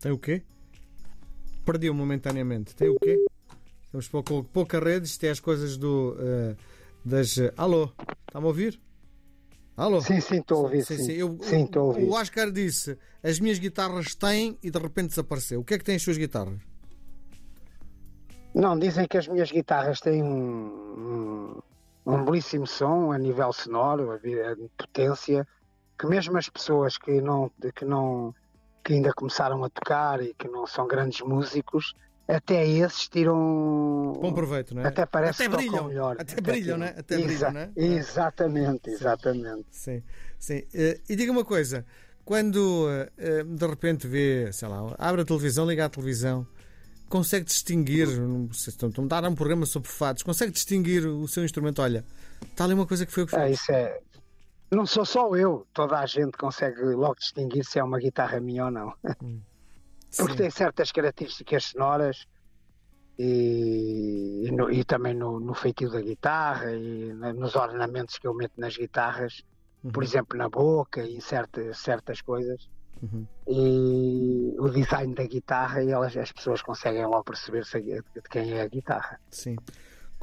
Tem 0.00 0.12
o 0.12 0.18
quê? 0.18 0.42
Perdi-o 1.64 1.94
momentaneamente. 1.94 2.76
Tem 2.76 2.88
o 2.88 2.98
quê? 3.00 3.24
Estamos 3.86 4.08
pouco, 4.08 4.44
pouca 4.44 4.78
rede, 4.78 5.06
isto 5.06 5.24
é 5.24 5.30
as 5.30 5.40
coisas 5.40 5.76
do. 5.76 6.16
Uh, 6.20 6.56
das. 7.04 7.36
Uh, 7.36 7.52
alô? 7.56 7.92
Está-me 8.28 8.44
a 8.44 8.48
ouvir? 8.48 8.80
Alô? 9.76 10.00
Sim, 10.00 10.20
sim, 10.20 10.38
estou 10.38 10.58
a 10.58 10.62
ouvir. 10.62 10.84
Sim, 10.84 10.98
sim. 10.98 11.12
Eu, 11.12 11.38
sim 11.42 11.64
estou 11.64 11.82
a 11.82 11.84
ouvir. 11.86 12.04
O 12.04 12.12
Oscar 12.12 12.50
disse: 12.50 12.96
as 13.22 13.40
minhas 13.40 13.58
guitarras 13.58 14.14
têm 14.14 14.56
e 14.62 14.70
de 14.70 14.78
repente 14.78 15.08
desapareceu. 15.08 15.60
O 15.60 15.64
que 15.64 15.74
é 15.74 15.78
que 15.78 15.84
têm 15.84 15.96
as 15.96 16.02
suas 16.02 16.16
guitarras? 16.16 16.60
Não, 18.54 18.78
dizem 18.78 19.06
que 19.08 19.18
as 19.18 19.26
minhas 19.26 19.50
guitarras 19.50 20.00
têm 20.00 20.22
um, 20.22 21.60
um, 22.06 22.12
um 22.12 22.24
belíssimo 22.24 22.68
som 22.68 23.10
a 23.10 23.18
nível 23.18 23.52
sonoro, 23.52 24.12
a, 24.12 24.14
a 24.14 24.56
potência, 24.78 25.46
que 25.98 26.06
mesmo 26.06 26.38
as 26.38 26.48
pessoas 26.48 26.96
que 26.96 27.20
não, 27.20 27.50
que 27.74 27.84
não 27.84 28.32
que 28.84 28.92
ainda 28.92 29.12
começaram 29.12 29.64
a 29.64 29.70
tocar 29.70 30.22
e 30.22 30.34
que 30.34 30.46
não 30.46 30.66
são 30.66 30.86
grandes 30.86 31.20
músicos, 31.22 31.94
até 32.26 32.66
esses 32.66 33.08
tiram. 33.08 34.18
Bom 34.20 34.32
proveito, 34.32 34.74
não 34.74 34.82
é? 34.82 34.86
Até 34.86 35.04
parece 35.04 35.42
até 35.42 35.50
que 35.50 35.56
brilham, 35.56 35.72
tocam 35.72 35.88
melhor. 35.88 36.16
Até, 36.18 36.32
até 36.32 36.40
brilham, 36.40 36.78
não 36.78 36.86
é? 36.86 36.94
Até 36.98 37.14
Exa 37.16 37.26
brilham, 37.26 37.52
não 37.52 37.60
é? 37.60 37.70
Exatamente, 37.76 38.90
exatamente. 38.90 39.66
Sim, 39.70 40.02
sim. 40.38 40.58
Uh, 40.58 41.00
e 41.08 41.16
diga 41.16 41.30
uma 41.30 41.44
coisa: 41.44 41.84
quando 42.24 42.88
uh, 42.88 43.44
de 43.44 43.66
repente 43.66 44.06
vê, 44.06 44.50
sei 44.52 44.68
lá, 44.68 44.94
abre 44.98 45.20
a 45.20 45.24
televisão, 45.24 45.66
liga 45.66 45.84
a 45.84 45.88
televisão, 45.88 46.46
consegue 47.08 47.44
distinguir, 47.44 48.08
estão 48.50 49.04
a 49.04 49.20
dar 49.20 49.28
um 49.28 49.34
programa 49.34 49.66
sobre 49.66 49.90
fados, 49.90 50.22
consegue 50.22 50.52
distinguir 50.52 51.06
o 51.06 51.28
seu 51.28 51.44
instrumento? 51.44 51.82
Olha, 51.82 52.04
está 52.42 52.64
ali 52.64 52.74
uma 52.74 52.86
coisa 52.86 53.04
que 53.04 53.12
foi 53.12 53.24
o 53.24 53.26
que 53.26 53.36
fez. 53.36 53.42
É, 53.42 53.50
isso 53.50 53.72
é. 53.72 54.00
Não 54.70 54.86
sou 54.86 55.04
só 55.04 55.36
eu, 55.36 55.66
toda 55.72 55.98
a 55.98 56.06
gente 56.06 56.36
consegue 56.38 56.80
logo 56.80 57.16
distinguir 57.16 57.64
se 57.64 57.78
é 57.78 57.84
uma 57.84 57.98
guitarra 57.98 58.40
minha 58.40 58.64
ou 58.64 58.70
não. 58.70 58.92
Hum. 59.22 59.40
Porque 60.16 60.36
tem 60.36 60.50
certas 60.50 60.92
características 60.92 61.64
sonoras 61.64 62.26
e, 63.18 64.44
e, 64.46 64.50
no, 64.52 64.70
e 64.70 64.84
também 64.84 65.14
no, 65.14 65.38
no, 65.38 65.54
feitio 65.54 65.90
da 65.90 66.00
guitarra 66.00 66.72
e 66.72 67.12
nos 67.12 67.54
ornamentos 67.54 68.18
que 68.18 68.26
eu 68.26 68.34
meto 68.34 68.60
nas 68.60 68.76
guitarras, 68.76 69.42
uhum. 69.82 69.92
por 69.92 70.02
exemplo, 70.02 70.36
na 70.36 70.48
boca 70.48 71.02
e 71.02 71.16
em 71.16 71.20
certas, 71.20 71.78
certas 71.78 72.20
coisas. 72.20 72.68
Uhum. 73.02 73.26
E 73.46 74.56
o 74.58 74.68
design 74.68 75.14
da 75.14 75.24
guitarra, 75.24 75.82
e 75.82 75.90
elas, 75.90 76.16
as 76.16 76.32
pessoas 76.32 76.62
conseguem 76.62 77.04
logo 77.04 77.24
perceber 77.24 77.64
de 77.64 78.22
quem 78.30 78.52
é 78.52 78.62
a 78.62 78.68
guitarra. 78.68 79.20
Sim. 79.30 79.56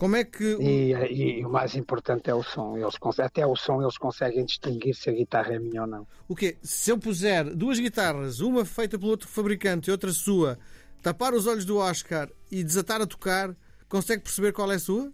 Como 0.01 0.15
é 0.15 0.23
que. 0.23 0.55
E, 0.59 0.93
e, 0.93 1.45
o 1.45 1.49
mais 1.51 1.75
importante 1.75 2.27
é 2.27 2.33
o 2.33 2.41
som. 2.41 2.75
Eles, 2.75 2.97
até 3.19 3.45
o 3.45 3.55
som 3.55 3.83
eles 3.83 3.99
conseguem 3.99 4.43
distinguir 4.43 4.95
se 4.95 5.11
a 5.11 5.13
guitarra 5.13 5.53
é 5.53 5.59
minha 5.59 5.81
ou 5.81 5.87
não. 5.87 6.07
O 6.27 6.35
quê? 6.35 6.57
Se 6.63 6.89
eu 6.89 6.97
puser 6.97 7.55
duas 7.55 7.79
guitarras, 7.79 8.39
uma 8.39 8.65
feita 8.65 8.97
pelo 8.97 9.11
outro 9.11 9.27
fabricante 9.27 9.89
e 9.89 9.91
outra 9.91 10.11
sua, 10.11 10.57
tapar 11.03 11.35
os 11.35 11.45
olhos 11.45 11.65
do 11.65 11.77
Oscar 11.77 12.27
e 12.51 12.63
desatar 12.63 12.99
a 12.99 13.05
tocar, 13.05 13.55
consegue 13.87 14.23
perceber 14.23 14.53
qual 14.53 14.71
é 14.71 14.75
a 14.77 14.79
sua? 14.79 15.11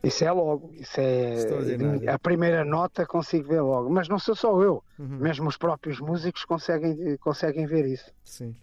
Isso 0.00 0.24
é 0.24 0.30
logo, 0.30 0.72
isso 0.72 1.00
é 1.00 2.08
a 2.08 2.18
primeira 2.20 2.64
nota 2.64 3.04
consigo 3.04 3.48
ver 3.48 3.62
logo, 3.62 3.90
mas 3.90 4.08
não 4.08 4.20
sou 4.20 4.36
só 4.36 4.62
eu, 4.62 4.80
uhum. 4.96 5.18
mesmo 5.18 5.48
os 5.48 5.56
próprios 5.56 5.98
músicos 5.98 6.44
conseguem, 6.44 7.16
conseguem 7.16 7.66
ver 7.66 7.84
isso. 7.84 8.12
Sim. 8.22 8.54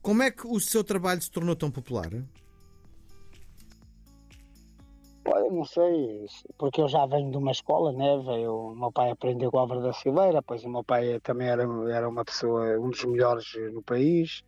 Como 0.00 0.22
é 0.22 0.30
que 0.30 0.46
o 0.46 0.60
seu 0.60 0.84
trabalho 0.84 1.20
se 1.20 1.28
tornou 1.28 1.56
tão 1.56 1.72
popular? 1.72 2.08
Olha, 5.26 5.50
não 5.50 5.64
sei, 5.64 6.26
porque 6.58 6.80
eu 6.80 6.88
já 6.88 7.06
venho 7.06 7.30
de 7.30 7.36
uma 7.38 7.50
escola, 7.50 7.92
né? 7.92 8.22
Veio, 8.24 8.72
o 8.72 8.76
meu 8.76 8.92
pai 8.92 9.10
aprendeu 9.10 9.50
com 9.50 9.58
a 9.58 9.62
Álvaro 9.62 9.82
da 9.82 9.92
Silveira, 9.92 10.42
pois 10.42 10.64
o 10.64 10.68
meu 10.68 10.84
pai 10.84 11.18
também 11.20 11.48
era, 11.48 11.62
era 11.90 12.08
uma 12.08 12.24
pessoa, 12.24 12.78
um 12.78 12.90
dos 12.90 13.04
melhores 13.04 13.46
no 13.72 13.82
país, 13.82 14.44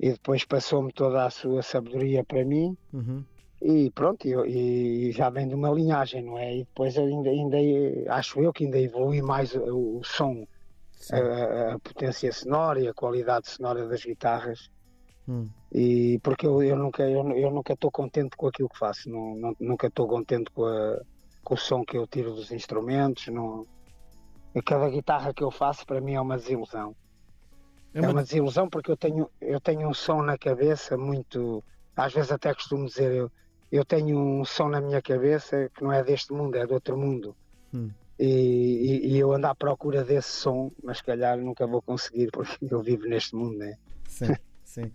e 0.00 0.12
depois 0.12 0.44
passou-me 0.44 0.92
toda 0.92 1.24
a 1.24 1.30
sua 1.30 1.62
sabedoria 1.62 2.24
para 2.24 2.44
mim, 2.44 2.76
uhum. 2.92 3.22
e 3.60 3.90
pronto, 3.90 4.26
e, 4.26 5.08
e, 5.08 5.12
já 5.12 5.28
vem 5.28 5.46
de 5.46 5.54
uma 5.54 5.70
linhagem, 5.70 6.22
não 6.22 6.38
é? 6.38 6.56
E 6.56 6.58
depois 6.64 6.96
ainda, 6.96 7.28
ainda 7.28 7.58
acho 8.14 8.40
eu 8.40 8.52
que 8.52 8.64
ainda 8.64 8.78
evolui 8.78 9.20
mais 9.20 9.54
o, 9.54 9.98
o 9.98 10.04
som, 10.04 10.46
a, 11.12 11.74
a, 11.74 11.78
potência 11.78 12.32
sonora 12.32 12.80
e 12.80 12.88
a 12.88 12.94
qualidade 12.94 13.50
sonora 13.50 13.86
das 13.86 14.02
guitarras. 14.02 14.70
Hum. 15.28 15.48
E 15.70 16.18
porque 16.22 16.46
eu, 16.46 16.62
eu 16.62 16.76
nunca 16.76 17.02
eu, 17.02 17.28
eu 17.36 17.50
nunca 17.50 17.74
estou 17.74 17.90
contente 17.90 18.36
com 18.36 18.46
aquilo 18.46 18.68
que 18.68 18.78
faço, 18.78 19.10
não, 19.10 19.36
não, 19.36 19.56
nunca 19.60 19.88
estou 19.88 20.08
contente 20.08 20.50
com, 20.50 20.64
a, 20.64 21.00
com, 21.44 21.54
o 21.54 21.58
som 21.58 21.84
que 21.84 21.98
eu 21.98 22.06
tiro 22.06 22.34
dos 22.34 22.50
instrumentos. 22.50 23.26
Não, 23.28 23.66
cada 24.64 24.88
guitarra 24.88 25.34
que 25.34 25.44
eu 25.44 25.50
faço 25.50 25.84
para 25.84 26.00
mim 26.00 26.14
é 26.14 26.20
uma 26.20 26.38
desilusão. 26.38 26.96
É 27.92 28.00
uma... 28.00 28.08
é 28.08 28.12
uma 28.12 28.22
desilusão 28.22 28.68
porque 28.68 28.90
eu 28.90 28.96
tenho, 28.96 29.30
eu 29.40 29.60
tenho 29.60 29.86
um 29.88 29.94
som 29.94 30.22
na 30.22 30.38
cabeça 30.38 30.96
muito. 30.96 31.62
Às 31.94 32.14
vezes 32.14 32.32
até 32.32 32.54
costumo 32.54 32.86
dizer, 32.86 33.12
eu, 33.12 33.30
eu 33.70 33.84
tenho 33.84 34.16
um 34.18 34.44
som 34.44 34.68
na 34.68 34.80
minha 34.80 35.02
cabeça 35.02 35.68
que 35.74 35.82
não 35.82 35.92
é 35.92 36.02
deste 36.02 36.32
mundo, 36.32 36.56
é 36.56 36.64
de 36.64 36.72
outro 36.72 36.96
mundo. 36.96 37.36
Hum. 37.74 37.90
E, 38.18 38.26
e, 38.26 39.12
e, 39.12 39.18
eu 39.18 39.32
ando 39.32 39.46
à 39.46 39.54
procura 39.54 40.02
desse 40.02 40.30
som, 40.30 40.72
mas 40.82 40.98
se 40.98 41.04
calhar 41.04 41.38
nunca 41.38 41.66
vou 41.66 41.80
conseguir 41.80 42.30
porque 42.32 42.56
eu 42.68 42.82
vivo 42.82 43.06
neste 43.06 43.36
mundo, 43.36 43.58
né? 43.58 43.76
Sim, 44.08 44.34
sim. 44.64 44.92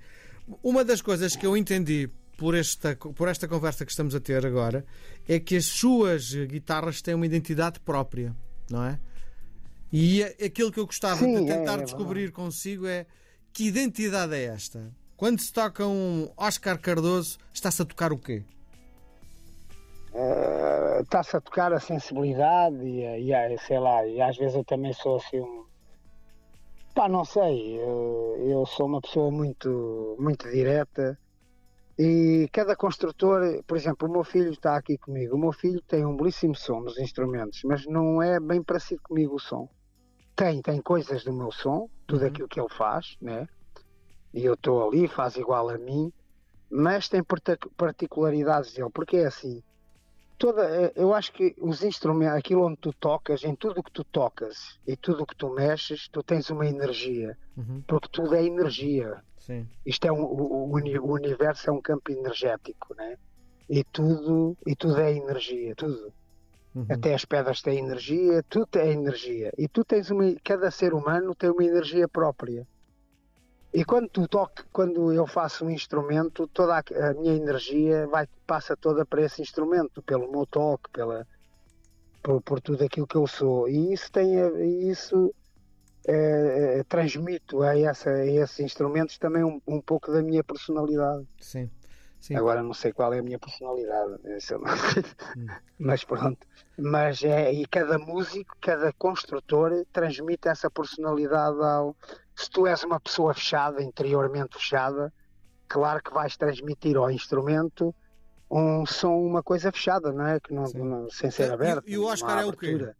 Uma 0.62 0.84
das 0.84 1.02
coisas 1.02 1.36
que 1.36 1.46
eu 1.46 1.56
entendi 1.56 2.10
por 2.38 2.56
esta, 2.56 2.96
por 2.96 3.28
esta 3.28 3.48
conversa 3.48 3.86
que 3.86 3.92
estamos 3.92 4.14
a 4.16 4.20
ter 4.20 4.46
agora 4.46 4.86
é 5.28 5.40
que 5.40 5.56
as 5.56 5.66
suas 5.66 6.34
guitarras 6.34 7.02
têm 7.02 7.14
uma 7.14 7.26
identidade 7.26 7.80
própria, 7.80 8.36
não 8.70 8.84
é? 8.84 9.00
E 9.92 10.24
aquilo 10.24 10.72
que 10.72 10.80
eu 10.80 10.86
gostava 10.86 11.18
Sim, 11.18 11.46
de 11.46 11.52
é, 11.52 11.58
tentar 11.58 11.80
é, 11.80 11.82
é 11.82 11.86
descobrir 11.86 12.32
consigo 12.32 12.88
é 12.88 13.06
que 13.54 13.68
identidade 13.68 14.34
é 14.34 14.46
esta? 14.46 14.92
Quando 15.16 15.40
se 15.40 15.54
toca 15.54 15.86
um 15.86 16.30
Oscar 16.36 16.80
Cardoso, 16.80 17.38
está-se 17.54 17.82
a 17.84 17.86
tocar 17.86 18.12
o 18.12 18.18
quê? 18.18 18.44
Uh, 20.12 21.02
está-se 21.02 21.38
a 21.38 21.42
tocar 21.42 21.72
a 21.72 21.80
sensibilidade 21.80 22.76
e, 22.84 23.32
e, 23.32 23.58
sei 23.60 23.80
lá, 23.80 24.06
e 24.06 24.20
às 24.20 24.36
vezes 24.36 24.56
eu 24.56 24.64
também 24.64 24.92
sou 24.94 25.18
assim 25.18 25.40
um, 25.40 25.66
Pá, 26.94 27.10
não 27.10 27.26
sei. 27.26 27.80
Eu 27.80 28.66
sou 28.66 28.86
uma 28.86 29.02
pessoa 29.02 29.32
muito, 29.32 30.16
muito 30.20 30.50
direta 30.50 31.18
e 31.98 32.50
cada 32.52 32.76
construtor, 32.76 33.64
por 33.68 33.78
exemplo, 33.78 34.08
o 34.08 34.12
meu 34.12 34.24
filho 34.24 34.52
está 34.52 34.76
aqui 34.76 34.98
comigo. 34.98 35.36
O 35.36 35.40
meu 35.40 35.52
filho 35.52 35.82
tem 35.82 36.06
um 36.06 36.16
belíssimo 36.16 36.56
som 36.56 36.82
nos 36.82 36.98
instrumentos, 36.98 37.62
mas 37.64 37.86
não 37.86 38.22
é 38.22 38.40
bem 38.40 38.64
parecido 38.64 39.02
comigo 39.04 39.36
o 39.36 39.40
som. 39.40 39.70
Tem, 40.36 40.62
tem 40.62 40.82
coisas 40.82 41.24
do 41.24 41.32
meu 41.32 41.52
som, 41.52 41.88
tudo 42.08 42.22
uhum. 42.22 42.28
aquilo 42.28 42.48
que 42.48 42.60
ele 42.60 42.70
faz, 42.70 43.16
né? 43.22 43.48
E 44.34 44.44
eu 44.44 44.56
estou 44.56 44.88
ali, 44.88 45.08
faz 45.08 45.36
igual 45.36 45.70
a 45.70 45.78
mim, 45.78 46.12
mas 46.72 47.08
tem 47.08 47.22
particularidades 47.78 48.74
dele, 48.74 48.90
porque 48.92 49.18
é 49.18 49.28
assim 49.28 49.62
toda, 50.38 50.64
eh, 50.64 50.94
eu 50.96 51.14
acho 51.14 51.32
que 51.34 51.56
os 51.60 51.84
instrumentos, 51.84 52.38
aquilo 52.38 52.66
onde 52.66 52.78
tu 52.78 52.94
tocas, 52.94 53.44
em 53.44 53.56
tudo 53.56 53.84
que 53.84 53.92
tu 53.92 54.04
tocas 54.04 54.80
e 54.86 54.96
tudo 54.96 55.26
que 55.26 55.36
tu 55.36 55.50
mexes, 55.50 56.08
tu 56.08 56.22
tens 56.24 56.50
uma 56.50 56.66
energia, 56.66 57.38
uhum. 57.58 57.82
porque 57.88 58.10
tudo 58.12 58.36
é 58.36 58.44
energia. 58.44 59.22
Sim. 59.40 59.68
Isto 59.86 60.08
é 60.08 60.12
um, 60.12 60.24
o, 60.24 60.72
o, 60.72 61.14
universo 61.14 61.70
é 61.70 61.74
um 61.74 61.82
campo 61.82 62.12
energético, 62.12 62.96
né? 62.96 63.18
E 63.70 63.84
tudo, 63.84 64.58
e 64.66 64.76
tudo 64.76 65.00
é 65.00 65.14
energia, 65.14 65.76
tudo. 65.76 66.14
Uhum. 66.76 66.86
Até 66.90 67.14
as 67.14 67.26
pedras 67.26 67.62
têm 67.62 67.80
energia, 67.80 68.44
tudo 68.50 68.68
é 68.76 68.92
energia. 68.92 69.52
E 69.58 69.68
tu 69.68 69.84
tens 69.84 70.10
uma, 70.10 70.34
cada 70.44 70.72
ser 70.72 70.94
humano 70.94 71.36
tem 71.36 71.50
uma 71.50 71.64
energia 71.64 72.08
própria. 72.08 72.66
E 73.74 73.84
quando 73.84 74.08
tu 74.10 74.28
toque, 74.28 74.64
quando 74.72 75.12
eu 75.12 75.26
faço 75.26 75.66
um 75.66 75.70
instrumento, 75.70 76.48
toda 76.48 76.76
a, 76.78 77.10
a 77.10 77.14
minha 77.16 77.34
energia 77.36 78.08
vai, 78.08 78.28
passa 78.46 78.78
toda 78.78 79.06
para 79.06 79.24
esse 79.24 79.42
instrumento, 79.42 80.02
pelo 80.04 80.32
meu 80.32 80.46
toque, 80.46 80.90
pela, 80.92 81.26
por, 82.22 82.42
por 82.44 82.62
tudo 82.62 82.84
aquilo 82.84 83.08
que 83.08 83.16
eu 83.18 83.26
sou. 83.26 83.68
E 83.68 83.94
isso 83.94 84.12
tem 84.12 84.40
a- 84.40 84.62
isso 84.92 85.34
eh, 86.08 86.80
eh, 86.80 86.84
transmito 86.84 87.64
a, 87.64 87.78
essa, 87.78 88.10
a 88.12 88.26
esses 88.26 88.60
instrumentos 88.60 89.18
também 89.18 89.44
um, 89.44 89.60
um 89.68 89.82
pouco 89.82 90.12
da 90.12 90.22
minha 90.22 90.44
personalidade. 90.44 91.26
Sim. 91.40 91.70
Sim. 92.20 92.36
Agora 92.38 92.64
não 92.64 92.74
sei 92.74 92.94
qual 92.94 93.14
é 93.14 93.20
a 93.20 93.24
minha 93.24 93.38
personalidade. 93.38 94.14
Hum. 95.36 95.46
mas 95.78 96.06
pronto. 96.06 96.48
Mas 96.78 97.22
é, 97.24 97.52
e 97.52 97.66
cada 97.68 97.98
músico, 97.98 98.56
cada 98.62 98.94
construtor 98.94 99.86
transmite 99.92 100.48
essa 100.48 100.70
personalidade 100.70 101.62
ao. 101.62 101.96
Se 102.36 102.50
tu 102.50 102.66
és 102.68 102.84
uma 102.84 103.00
pessoa 103.00 103.34
fechada, 103.34 103.82
interiormente 103.82 104.56
fechada, 104.58 105.14
claro 105.68 106.02
que 106.04 106.12
vais 106.14 106.36
transmitir 106.36 106.98
ao 106.98 107.10
instrumento 107.12 107.94
um 108.50 108.86
som, 108.86 109.20
uma 109.26 109.42
coisa 109.42 109.72
fechada, 109.72 110.12
não 110.12 110.26
é? 110.26 110.40
Que 110.40 110.54
não, 110.54 110.64
não- 110.74 111.10
sem 111.10 111.32
ser 111.32 111.52
aberto. 111.52 111.84
e 111.88 111.98
o 111.98 112.06
Oscar 112.06 112.40
é 112.40 112.46
o 112.46 112.54
quê? 112.54 112.94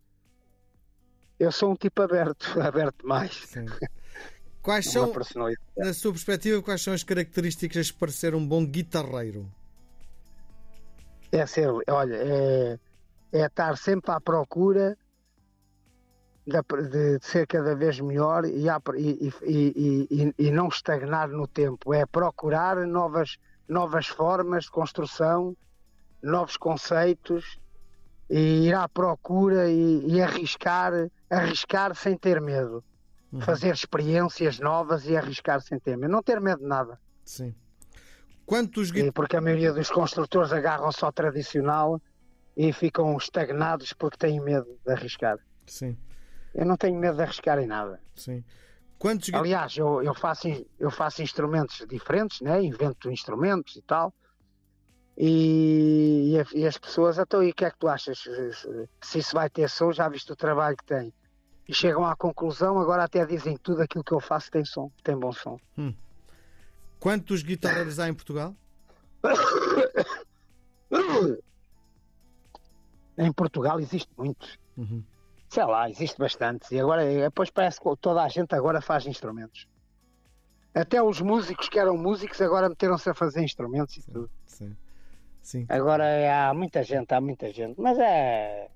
Eu 1.40 1.52
sou 1.52 1.72
um 1.72 1.76
tipo 1.76 2.02
aberto, 2.02 2.46
aberto 2.62 3.02
demais. 3.02 3.44
Sim. 3.48 3.66
Quais 4.62 4.90
são, 4.90 5.12
na 5.76 5.94
sua 5.94 6.12
perspectiva, 6.14 6.62
quais 6.62 6.82
são 6.82 6.94
as 6.94 7.04
características 7.04 7.92
para 7.92 8.10
ser 8.12 8.34
um 8.34 8.48
bom 8.48 8.66
guitarreiro? 8.66 9.46
É 11.32 11.46
ser, 11.46 11.68
olha, 11.90 12.16
é, 12.16 12.80
é 13.34 13.46
estar 13.46 13.78
sempre 13.78 14.12
à 14.12 14.22
procura 14.22 14.98
de, 16.46 17.18
de 17.18 17.26
ser 17.26 17.48
cada 17.48 17.76
vez 17.76 18.00
melhor 18.00 18.46
e, 18.46 18.68
e- 18.68 19.34
e- 19.44 20.34
e- 20.38 20.52
não 20.52 20.68
estagnar 20.68 21.30
no 21.30 21.48
tempo. 21.48 21.94
É 21.94 22.06
procurar 22.06 22.78
novas, 22.86 23.38
novas 23.68 24.08
formas 24.08 24.66
de 24.66 24.72
construção, 24.72 25.56
novos 26.22 26.58
conceitos 26.58 27.58
e 28.30 28.68
ir 28.68 28.74
à 28.76 28.88
procura 28.88 29.70
e, 29.70 30.22
arriscar, 30.22 30.92
arriscar 31.30 31.96
sem 31.96 32.18
ter 32.18 32.42
medo. 32.42 32.84
Uhum. 33.32 33.42
Fazer 33.42 33.74
experiências 33.74 34.60
novas 34.60 35.06
e 35.06 35.18
arriscar 35.18 35.62
sem 35.62 35.80
ter 35.80 35.98
medo. 35.98 36.12
Não 36.12 36.22
ter 36.22 36.40
medo 36.40 36.60
de 36.62 36.68
nada. 36.68 37.00
Sim. 37.26 37.56
Quantos 38.46 38.90
E 38.90 39.12
porque 39.12 39.38
a 39.38 39.42
maioria 39.42 39.72
dos 39.72 39.90
construtores 39.90 40.52
agarram-se 40.52 41.04
ao 41.04 41.12
tradicional 41.12 42.02
e 42.56 42.72
ficam 42.74 43.16
estagnados 43.18 43.94
porque 43.94 44.18
têm 44.18 44.40
medo 44.42 44.68
de 44.86 44.92
arriscar. 44.92 45.40
Sim, 45.66 45.98
Eu 46.54 46.66
não 46.66 46.78
tenho 46.78 47.00
medo 47.00 47.16
de 47.16 47.24
arriscar 47.24 47.60
em 47.60 47.68
nada. 47.68 48.00
sim. 48.16 48.44
Quantos 49.00 49.34
Aliás, 49.34 49.76
eu, 49.76 50.02
eu, 50.02 50.14
faço, 50.14 50.48
eu 50.80 50.90
faço 50.90 51.22
instrumentos 51.22 51.86
diferentes, 51.90 52.40
né? 52.40 52.64
invento 52.64 53.12
instrumentos 53.12 53.76
e 53.76 53.82
tal. 53.82 54.14
E, 55.18 56.42
e 56.56 56.66
as 56.66 56.78
pessoas, 56.78 57.18
então, 57.18 57.44
e 57.44 57.50
o 57.50 57.54
que 57.54 57.66
é 57.66 57.70
que 57.70 57.78
tu 57.78 57.90
achas? 57.90 58.24
Se 59.02 59.20
isso 59.20 59.36
vai 59.36 59.50
ter 59.50 59.70
som, 59.70 59.92
já 59.92 60.08
viste 60.08 60.32
o 60.32 60.38
trabalho 60.38 60.78
que 60.78 60.86
tem. 60.86 61.14
E 61.68 61.74
chegam 61.74 62.06
à 62.06 62.16
conclusão, 62.16 62.80
agora 62.80 63.04
até 63.04 63.26
dizem 63.26 63.58
tudo 63.58 63.82
aquilo 63.82 64.06
que 64.06 64.14
eu 64.14 64.22
faço 64.22 64.50
tem 64.50 64.64
som, 64.64 64.90
tem 65.04 65.18
bom 65.18 65.34
som. 65.34 65.60
Quantos 66.98 67.44
guitarreiros 67.44 68.00
há 68.00 68.08
em 68.08 68.14
Portugal? 68.14 68.56
Em 73.16 73.32
Portugal 73.32 73.80
existe 73.80 74.10
muitos. 74.18 74.58
Uhum. 74.76 75.04
Sei 75.54 75.64
lá, 75.64 75.88
existe 75.88 76.18
bastantes. 76.18 76.72
E 76.72 76.80
agora, 76.80 77.04
eh, 77.06 77.22
depois 77.26 77.52
parece 77.52 77.80
que 77.80 77.88
toda 78.02 78.24
a 78.24 78.28
gente 78.28 78.56
agora 78.56 78.82
faz 78.82 79.06
instrumentos. 79.06 79.68
Até 80.74 81.00
os 81.00 81.22
músicos 81.22 81.70
que 81.70 81.78
eram 81.78 81.96
músicos 81.96 82.42
agora 82.42 82.68
meteram-se 82.70 83.08
a 83.08 83.14
fazer 83.14 83.44
instrumentos 83.44 83.96
e 83.98 84.02
tudo. 84.02 84.32
Sim. 84.48 84.76
Sim. 85.44 85.68
Agora 85.70 86.06
é- 86.06 86.34
há 86.34 86.52
muita 86.56 86.82
gente, 86.82 87.14
há 87.14 87.22
muita 87.22 87.54
gente. 87.54 87.80
Mas 87.80 88.00
é. 88.00 88.68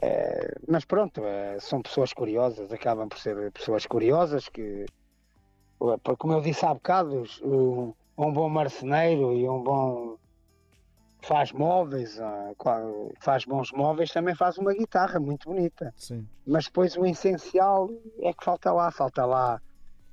é- 0.00 0.54
mas 0.66 0.86
pronto, 0.86 1.22
é, 1.22 1.60
são 1.60 1.82
pessoas 1.82 2.14
curiosas, 2.14 2.72
acabam 2.72 3.06
por 3.06 3.18
ser 3.18 3.52
pessoas 3.52 3.84
curiosas 3.84 4.48
que. 4.48 4.86
Como 6.16 6.32
eu 6.32 6.40
disse 6.40 6.64
há 6.64 6.72
bocado, 6.72 7.24
um 7.44 8.32
bom 8.32 8.48
marceneiro 8.48 9.34
e 9.34 9.46
um 9.46 9.62
bom. 9.62 10.16
Faz 11.24 11.52
móveis, 11.52 12.20
ah, 12.20 12.50
faz 13.20 13.44
bons 13.44 13.70
móveis, 13.72 14.10
também 14.10 14.34
faz 14.34 14.58
uma 14.58 14.72
guitarra 14.74 15.20
muito 15.20 15.48
bonita. 15.48 15.92
Sim. 15.96 16.26
Mas 16.46 16.66
depois 16.66 16.96
o 16.96 17.06
essencial 17.06 17.88
é 18.20 18.32
que 18.32 18.44
falta 18.44 18.72
lá, 18.72 18.90
falta 18.90 19.24
lá, 19.24 19.60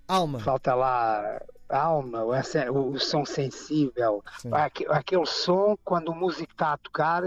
Alma. 0.07 0.39
falta 0.39 0.73
lá 0.75 1.41
alma, 1.67 2.23
o, 2.23 2.31
o- 2.73 2.89
o 2.91 2.99
som 2.99 3.25
sensível. 3.25 4.23
Aque- 4.51 4.85
aquele 4.89 5.25
som 5.25 5.75
quando 5.83 6.09
o 6.09 6.15
músico 6.15 6.51
está 6.51 6.73
a 6.73 6.77
tocar, 6.77 7.23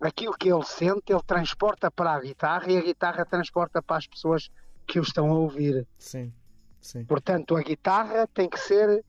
aquilo 0.00 0.32
que 0.38 0.48
ele 0.52 0.64
sente, 0.64 1.12
ele 1.12 1.22
transporta 1.26 1.90
para 1.90 2.12
a 2.12 2.20
guitarra 2.20 2.70
e 2.70 2.78
a 2.78 2.82
guitarra 2.82 3.24
transporta 3.24 3.82
para 3.82 3.96
as 3.96 4.06
pessoas 4.06 4.48
que 4.86 4.98
o 4.98 5.02
estão 5.02 5.30
a 5.30 5.34
ouvir. 5.34 5.86
Sim. 5.98 6.32
Sim. 6.80 7.04
Portanto, 7.04 7.56
a 7.56 7.62
guitarra 7.62 8.26
tem 8.32 8.48
que 8.48 8.58
ser, 8.58 9.04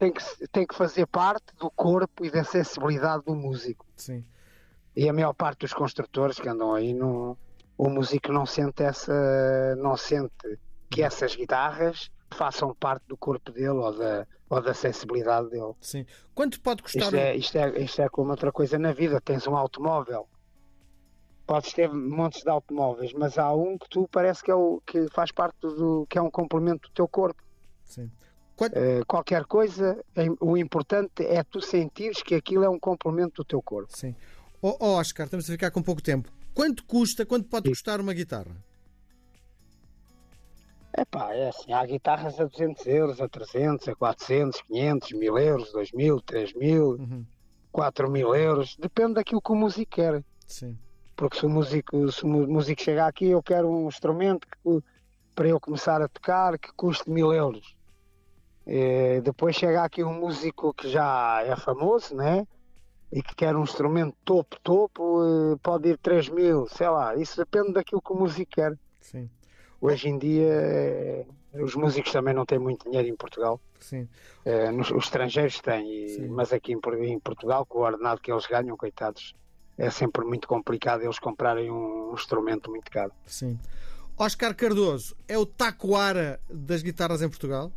tem 0.00 0.10
que, 0.10 0.48
tem 0.48 0.66
que 0.66 0.74
fazer 0.74 1.06
parte 1.06 1.54
do 1.58 1.70
corpo 1.70 2.24
e 2.24 2.30
da 2.30 2.42
sensibilidade 2.42 3.22
do 3.26 3.34
músico. 3.34 3.84
Sim. 3.94 4.24
E 4.96 5.06
a 5.06 5.12
maior 5.12 5.34
parte 5.34 5.60
dos 5.60 5.74
construtores 5.74 6.40
que 6.40 6.48
andam 6.48 6.72
aí, 6.72 6.94
não, 6.94 7.36
o 7.76 7.90
músico 7.90 8.32
não 8.32 8.46
sente 8.46 8.82
essa, 8.82 9.76
não 9.76 9.98
sente 9.98 10.58
que 10.88 11.02
essas 11.02 11.36
guitarras 11.36 12.10
façam 12.30 12.74
parte 12.74 13.06
do 13.06 13.16
corpo 13.16 13.52
dele 13.52 13.68
ou 13.68 13.94
da, 13.94 14.26
ou 14.48 14.62
da 14.62 14.72
sensibilidade 14.72 15.50
dele. 15.50 15.74
Sim. 15.82 16.06
Quanto 16.34 16.58
pode 16.62 16.82
custar? 16.82 17.02
Isto 17.02 17.16
é, 17.16 17.36
isto, 17.36 17.58
é, 17.58 17.80
isto 17.80 18.00
é 18.00 18.08
como 18.08 18.30
outra 18.30 18.50
coisa 18.50 18.78
na 18.78 18.92
vida. 18.92 19.20
Tens 19.20 19.46
um 19.46 19.54
automóvel, 19.54 20.26
podes 21.46 21.74
ter 21.74 21.92
montes 21.92 22.42
de 22.42 22.48
automóveis, 22.48 23.12
mas 23.12 23.36
há 23.36 23.52
um 23.52 23.76
que 23.76 23.88
tu 23.90 24.08
parece 24.10 24.42
que, 24.42 24.50
é 24.50 24.54
o, 24.54 24.80
que 24.86 25.08
faz 25.10 25.30
parte 25.30 25.58
do 25.60 26.06
que 26.08 26.16
é 26.16 26.22
um 26.22 26.30
complemento 26.30 26.88
do 26.88 26.94
teu 26.94 27.06
corpo. 27.06 27.42
Sim. 27.84 28.10
Quanto... 28.60 28.76
Eh, 28.76 29.00
qualquer 29.06 29.46
coisa, 29.46 30.04
o 30.38 30.54
importante 30.54 31.24
é 31.24 31.42
tu 31.42 31.62
sentires 31.62 32.22
que 32.22 32.34
aquilo 32.34 32.62
é 32.62 32.68
um 32.68 32.78
complemento 32.78 33.36
do 33.36 33.44
teu 33.46 33.62
corpo. 33.62 33.96
Sim. 33.96 34.14
Oh, 34.60 34.76
oh, 34.78 34.98
Oscar, 34.98 35.24
estamos 35.24 35.48
a 35.48 35.52
ficar 35.52 35.70
com 35.70 35.82
pouco 35.82 36.02
tempo. 36.02 36.30
Quanto 36.52 36.84
custa, 36.84 37.24
quanto 37.24 37.48
pode 37.48 37.68
Sim. 37.68 37.70
custar 37.70 38.02
uma 38.02 38.12
guitarra? 38.12 38.54
Epá, 40.94 41.32
é 41.32 41.48
assim, 41.48 41.72
há 41.72 41.82
guitarras 41.86 42.38
a 42.38 42.44
200 42.44 42.86
euros, 42.86 43.20
a 43.22 43.28
300, 43.30 43.88
a 43.88 43.94
400, 43.94 44.60
500, 44.60 45.12
1000 45.12 45.38
euros, 45.38 45.72
2000, 45.72 46.20
3000, 46.20 46.84
Uhum. 46.84 47.24
4000 47.72 48.34
euros, 48.34 48.76
depende 48.78 49.14
daquilo 49.14 49.40
que 49.40 49.52
o 49.52 49.56
músico 49.56 49.92
quer. 49.92 50.22
Sim. 50.46 50.76
Porque 51.16 51.38
se 51.38 51.46
o 51.46 51.48
músico, 51.48 52.12
se 52.12 52.26
o 52.26 52.28
músico 52.28 52.82
chegar 52.82 53.06
aqui, 53.06 53.24
eu 53.28 53.42
quero 53.42 53.70
um 53.70 53.88
instrumento 53.88 54.46
que, 54.46 54.84
para 55.34 55.48
eu 55.48 55.58
começar 55.58 56.02
a 56.02 56.08
tocar 56.08 56.58
que 56.58 56.70
custe 56.74 57.08
mil 57.08 57.32
euros. 57.32 57.79
Eh, 58.72 59.20
depois 59.22 59.56
chega 59.56 59.82
aqui 59.82 60.04
um 60.04 60.14
músico 60.14 60.72
que 60.72 60.88
já 60.88 61.42
é 61.42 61.56
famoso, 61.56 62.14
né? 62.14 62.46
E 63.12 63.20
que 63.20 63.34
quer 63.34 63.56
um 63.56 63.64
instrumento 63.64 64.16
topo, 64.24 64.56
topo, 64.62 65.24
eh, 65.24 65.56
pode 65.60 65.88
ir 65.88 65.98
3 65.98 66.28
mil, 66.28 66.68
sei 66.68 66.88
lá. 66.88 67.16
Isso 67.16 67.36
depende 67.36 67.72
daquilo 67.72 68.00
que 68.00 68.12
o 68.12 68.16
músico 68.16 68.52
quer. 68.52 68.78
Sim. 69.00 69.28
Hoje 69.80 70.08
em 70.08 70.16
dia, 70.16 70.52
eh, 70.52 71.26
os 71.54 71.74
músicos 71.74 72.12
também 72.12 72.32
não 72.32 72.46
têm 72.46 72.60
muito 72.60 72.84
dinheiro 72.88 73.08
em 73.08 73.16
Portugal. 73.16 73.60
Sim. 73.80 74.08
Eh, 74.44 74.70
nos- 74.70 74.92
os 74.92 75.04
estrangeiros 75.04 75.60
têm, 75.60 75.90
e- 76.06 76.28
mas 76.28 76.52
aqui 76.52 76.72
em, 76.72 76.78
em 77.06 77.18
Portugal, 77.18 77.66
com 77.66 77.80
o 77.80 77.82
ordenado 77.82 78.20
que 78.20 78.30
eles 78.30 78.46
ganham, 78.46 78.76
coitados, 78.76 79.34
é 79.76 79.90
sempre 79.90 80.24
muito 80.24 80.46
complicado 80.46 81.02
eles 81.02 81.18
comprarem 81.18 81.72
um 81.72 82.12
instrumento 82.14 82.70
muito 82.70 82.88
caro. 82.88 83.10
Sim. 83.26 83.58
Oscar 84.16 84.54
Cardoso 84.54 85.16
é 85.26 85.36
o 85.36 85.44
tacoara 85.44 86.38
das 86.48 86.82
guitarras 86.82 87.20
em 87.20 87.28
Portugal? 87.28 87.72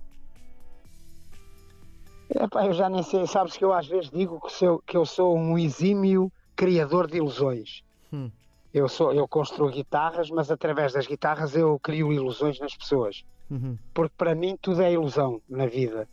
Epá, 2.30 2.66
eu 2.66 2.74
já 2.74 2.90
nem 2.90 3.04
sei, 3.04 3.28
sabes 3.28 3.58
que 3.58 3.64
eu 3.64 3.74
às 3.74 3.88
vezes 3.88 4.10
digo 4.10 4.40
que, 4.42 4.52
sou, 4.52 4.80
que 4.80 4.98
eu 4.98 5.06
sou 5.06 5.38
um 5.38 5.58
exímio 5.58 6.32
criador 6.56 7.08
de 7.08 7.18
ilusões. 7.18 7.84
Hum. 8.12 8.32
Eu, 8.74 8.90
sou, 8.90 9.14
eu 9.14 9.28
construo 9.28 9.70
guitarras, 9.70 10.30
mas 10.30 10.50
através 10.50 10.94
das 10.94 11.06
guitarras 11.06 11.56
eu 11.56 11.80
crio 11.80 12.12
ilusões 12.12 12.60
nas 12.60 12.76
pessoas. 12.76 13.24
Uhum. 13.52 13.78
Porque 13.94 14.16
para 14.18 14.34
mim 14.34 14.58
tudo 14.60 14.82
é 14.82 14.92
ilusão 14.92 15.42
na 15.48 15.68
vida. 15.68 16.08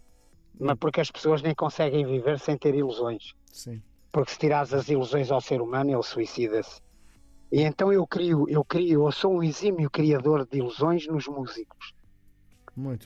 Mas 0.59 0.77
porque 0.79 1.01
as 1.01 1.11
pessoas 1.11 1.41
nem 1.41 1.55
conseguem 1.55 2.05
viver 2.05 2.39
sem 2.39 2.59
ter 2.59 2.75
ilusões. 2.75 3.33
Sim. 3.51 3.83
porque 4.13 4.33
se 4.33 4.39
tirares 4.39 4.73
as 4.73 4.89
ilusões 4.89 5.31
ao 5.31 5.41
ser 5.41 5.61
humano, 5.61 5.91
ele 5.91 6.03
suicida-se. 6.03 6.81
E 7.51 7.63
então 7.63 7.93
eu 7.93 8.07
crio, 8.07 8.49
eu 8.49 8.65
crio, 8.65 9.07
eu 9.07 9.13
sou 9.13 9.37
um 9.37 9.43
exímio 9.43 9.91
criador 9.91 10.47
de 10.47 10.59
ilusões 10.59 11.07
nos 11.07 11.27
músicos. 11.27 11.95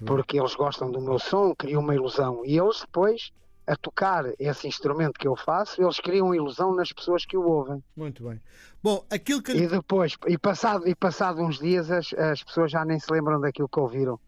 Porque 0.06 0.38
eles 0.38 0.54
gostam 0.54 0.90
do 0.90 1.00
meu 1.00 1.18
som, 1.18 1.54
criam 1.54 1.80
uma 1.82 1.94
ilusão. 1.94 2.42
E 2.44 2.58
eles 2.58 2.80
depois, 2.80 3.30
a 3.66 3.74
tocar 3.76 4.24
esse 4.38 4.68
instrumento 4.68 5.18
que 5.18 5.26
eu 5.26 5.34
faço, 5.36 5.82
eles 5.82 5.98
criam 5.98 6.34
ilusão 6.34 6.74
nas 6.74 6.92
pessoas 6.92 7.24
que 7.24 7.36
o 7.36 7.48
ouvem. 7.48 7.82
Muito 7.96 8.22
bem. 8.28 8.40
Bom, 8.82 9.04
aquilo 9.10 9.42
que. 9.42 9.52
E 9.52 9.66
depois, 9.66 10.16
e 10.26 10.36
passado, 10.38 10.86
e 10.88 10.94
passado 10.94 11.40
uns 11.42 11.58
dias, 11.58 11.90
as, 11.90 12.12
as 12.14 12.42
pessoas 12.42 12.70
já 12.70 12.84
nem 12.84 12.98
se 12.98 13.10
lembram 13.12 13.40
daquilo 13.40 13.68
que 13.68 13.80
ouviram. 13.80 14.18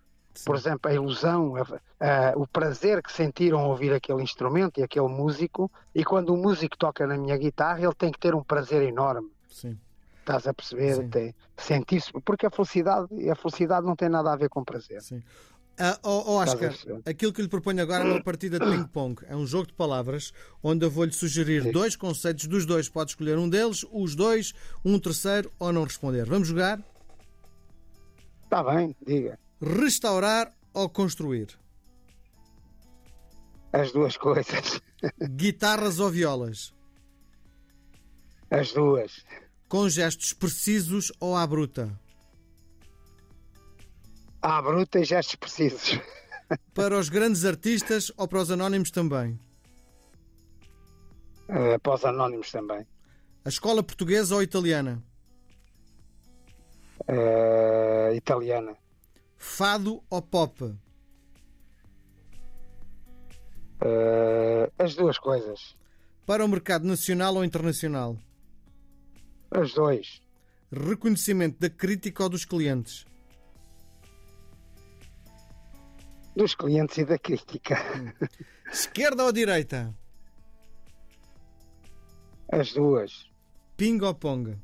por 0.44 0.55
exemplo, 0.55 0.90
a 0.90 0.94
ilusão, 0.94 1.55
a- 1.57 1.62
a- 1.99 2.33
o 2.37 2.46
prazer 2.46 3.03
que 3.03 3.11
sentiram 3.11 3.59
ao 3.59 3.70
ouvir 3.70 3.94
aquele 3.94 4.22
instrumento 4.22 4.79
e 4.79 4.83
aquele 4.83 5.09
músico, 5.09 5.70
e 5.94 6.05
quando 6.05 6.29
o 6.35 6.37
músico 6.37 6.77
toca 6.77 7.07
na 7.07 7.16
minha 7.16 7.38
guitarra, 7.38 7.81
ele 7.83 7.94
tem 7.94 8.12
que 8.12 8.18
ter 8.18 8.35
um 8.35 8.42
prazer 8.44 8.83
enorme. 8.83 9.31
Sim. 9.49 9.79
Estás 10.26 10.44
a 10.48 10.52
perceber? 10.52 10.96
Sim. 10.96 11.08
Tem, 11.08 11.34
sentir-se, 11.56 12.12
porque 12.24 12.46
a 12.46 12.50
felicidade, 12.50 13.30
a 13.30 13.36
felicidade 13.36 13.86
não 13.86 13.94
tem 13.94 14.08
nada 14.08 14.32
a 14.32 14.36
ver 14.36 14.48
com 14.48 14.64
prazer. 14.64 15.00
Sim. 15.00 15.22
Estás 15.70 16.00
a 16.02 16.08
Oscar, 16.08 16.74
aquilo 17.06 17.32
que 17.32 17.42
lhe 17.42 17.48
proponho 17.48 17.80
agora 17.80 18.02
é 18.02 18.10
uma 18.10 18.24
partida 18.24 18.58
de 18.58 18.64
ping-pong. 18.64 19.22
É 19.28 19.36
um 19.36 19.46
jogo 19.46 19.68
de 19.68 19.74
palavras 19.74 20.32
onde 20.64 20.84
eu 20.84 20.90
vou-lhe 20.90 21.12
sugerir 21.12 21.62
Sim. 21.62 21.70
dois 21.70 21.94
conceitos 21.94 22.48
dos 22.48 22.66
dois. 22.66 22.88
Pode 22.88 23.10
escolher 23.10 23.38
um 23.38 23.48
deles, 23.48 23.86
os 23.92 24.16
dois, 24.16 24.52
um 24.84 24.98
terceiro 24.98 25.52
ou 25.60 25.72
não 25.72 25.84
responder. 25.84 26.24
Vamos 26.24 26.48
jogar? 26.48 26.82
Está 28.42 28.64
bem, 28.64 28.96
diga. 29.06 29.38
Restaurar 29.60 30.52
ou 30.74 30.88
construir? 30.88 31.56
As 33.72 33.92
duas 33.92 34.16
coisas. 34.16 34.80
Guitarras 35.36 36.00
ou 36.00 36.10
violas? 36.10 36.74
As 38.50 38.72
duas. 38.72 39.24
Com 39.68 39.88
gestos 39.88 40.33
precisos 40.33 41.12
ou 41.18 41.37
à 41.37 41.46
bruta? 41.46 41.98
À 44.40 44.62
bruta 44.62 45.00
e 45.00 45.05
gestos 45.05 45.35
precisos. 45.37 45.98
Para 46.72 46.96
os 46.96 47.09
grandes 47.09 47.44
artistas 47.44 48.12
ou 48.16 48.29
para 48.29 48.40
os 48.40 48.50
anónimos 48.52 48.92
também? 48.92 49.37
Eh, 51.48 51.79
para 51.79 51.94
os 51.94 52.05
anónimos 52.05 52.52
também. 52.52 52.87
A 53.44 53.48
escola 53.48 53.83
portuguesa 53.83 54.37
ou 54.37 54.42
italiana? 54.42 55.02
Eh, 57.09 58.12
italiana. 58.14 58.76
Fado 59.37 60.02
ou 60.09 60.22
pop? 60.22 60.72
Eh, 63.81 64.70
as 64.79 64.94
duas 64.94 65.18
coisas. 65.18 65.76
Para 66.24 66.44
o 66.44 66.48
mercado 66.48 66.87
nacional 66.87 67.35
ou 67.37 67.44
internacional? 67.44 68.16
As 69.50 69.72
dois. 69.72 70.20
Reconhecimento 70.72 71.59
da 71.59 71.70
crítica 71.70 72.22
ou 72.22 72.28
dos 72.28 72.44
clientes? 72.44 73.06
Dos 76.35 76.54
clientes 76.54 76.98
e 76.98 77.04
da 77.04 77.18
crítica. 77.18 77.76
Esquerda 78.70 79.24
ou 79.24 79.32
direita? 79.32 79.94
As 82.50 82.72
duas. 82.72 83.30
Ping 83.76 84.00
ou 84.02 84.14
ponga? 84.14 84.59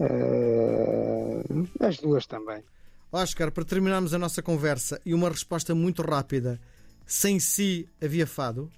Eh, 0.00 1.44
as 1.80 1.98
duas 1.98 2.26
também. 2.26 2.62
Oscar, 3.10 3.50
para 3.50 3.64
terminarmos 3.64 4.12
a 4.12 4.18
nossa 4.18 4.42
conversa 4.42 5.00
e 5.04 5.14
uma 5.14 5.30
resposta 5.30 5.74
muito 5.74 6.02
rápida, 6.02 6.60
sem 7.06 7.40
si 7.40 7.88
havia 8.02 8.26
fado? 8.26 8.70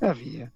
Havia. 0.00 0.52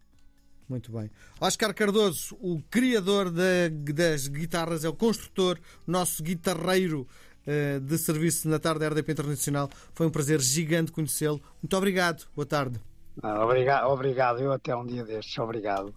Muito 0.69 0.93
bem. 0.93 1.11
Oscar 1.41 1.75
Cardoso, 1.75 2.37
o 2.41 2.63
criador 2.71 3.31
da- 3.31 3.69
das 3.93 4.29
guitarras, 4.29 4.85
é 4.85 4.89
o 4.89 4.93
construtor, 4.95 5.59
nosso 5.87 6.23
guitarreiro 6.23 7.07
eh, 7.47 7.81
de 7.81 7.97
serviço 7.99 8.49
na 8.49 8.59
tarde 8.59 8.81
da 8.81 8.89
RDP 8.89 9.13
Internacional. 9.13 9.69
Foi 9.95 10.07
um 10.07 10.11
prazer 10.11 10.41
gigante 10.41 10.93
conhecê-lo. 10.93 11.41
Muito 11.63 11.75
obrigado. 11.77 12.27
Boa 12.37 12.47
tarde. 12.47 12.79
Ah, 13.23 13.45
obrigado, 13.45 13.89
obrigado. 13.91 14.41
Eu 14.41 14.53
até 14.53 14.77
um 14.77 14.87
dia 14.87 15.03
destes. 15.05 15.37
Obrigado. 15.39 15.93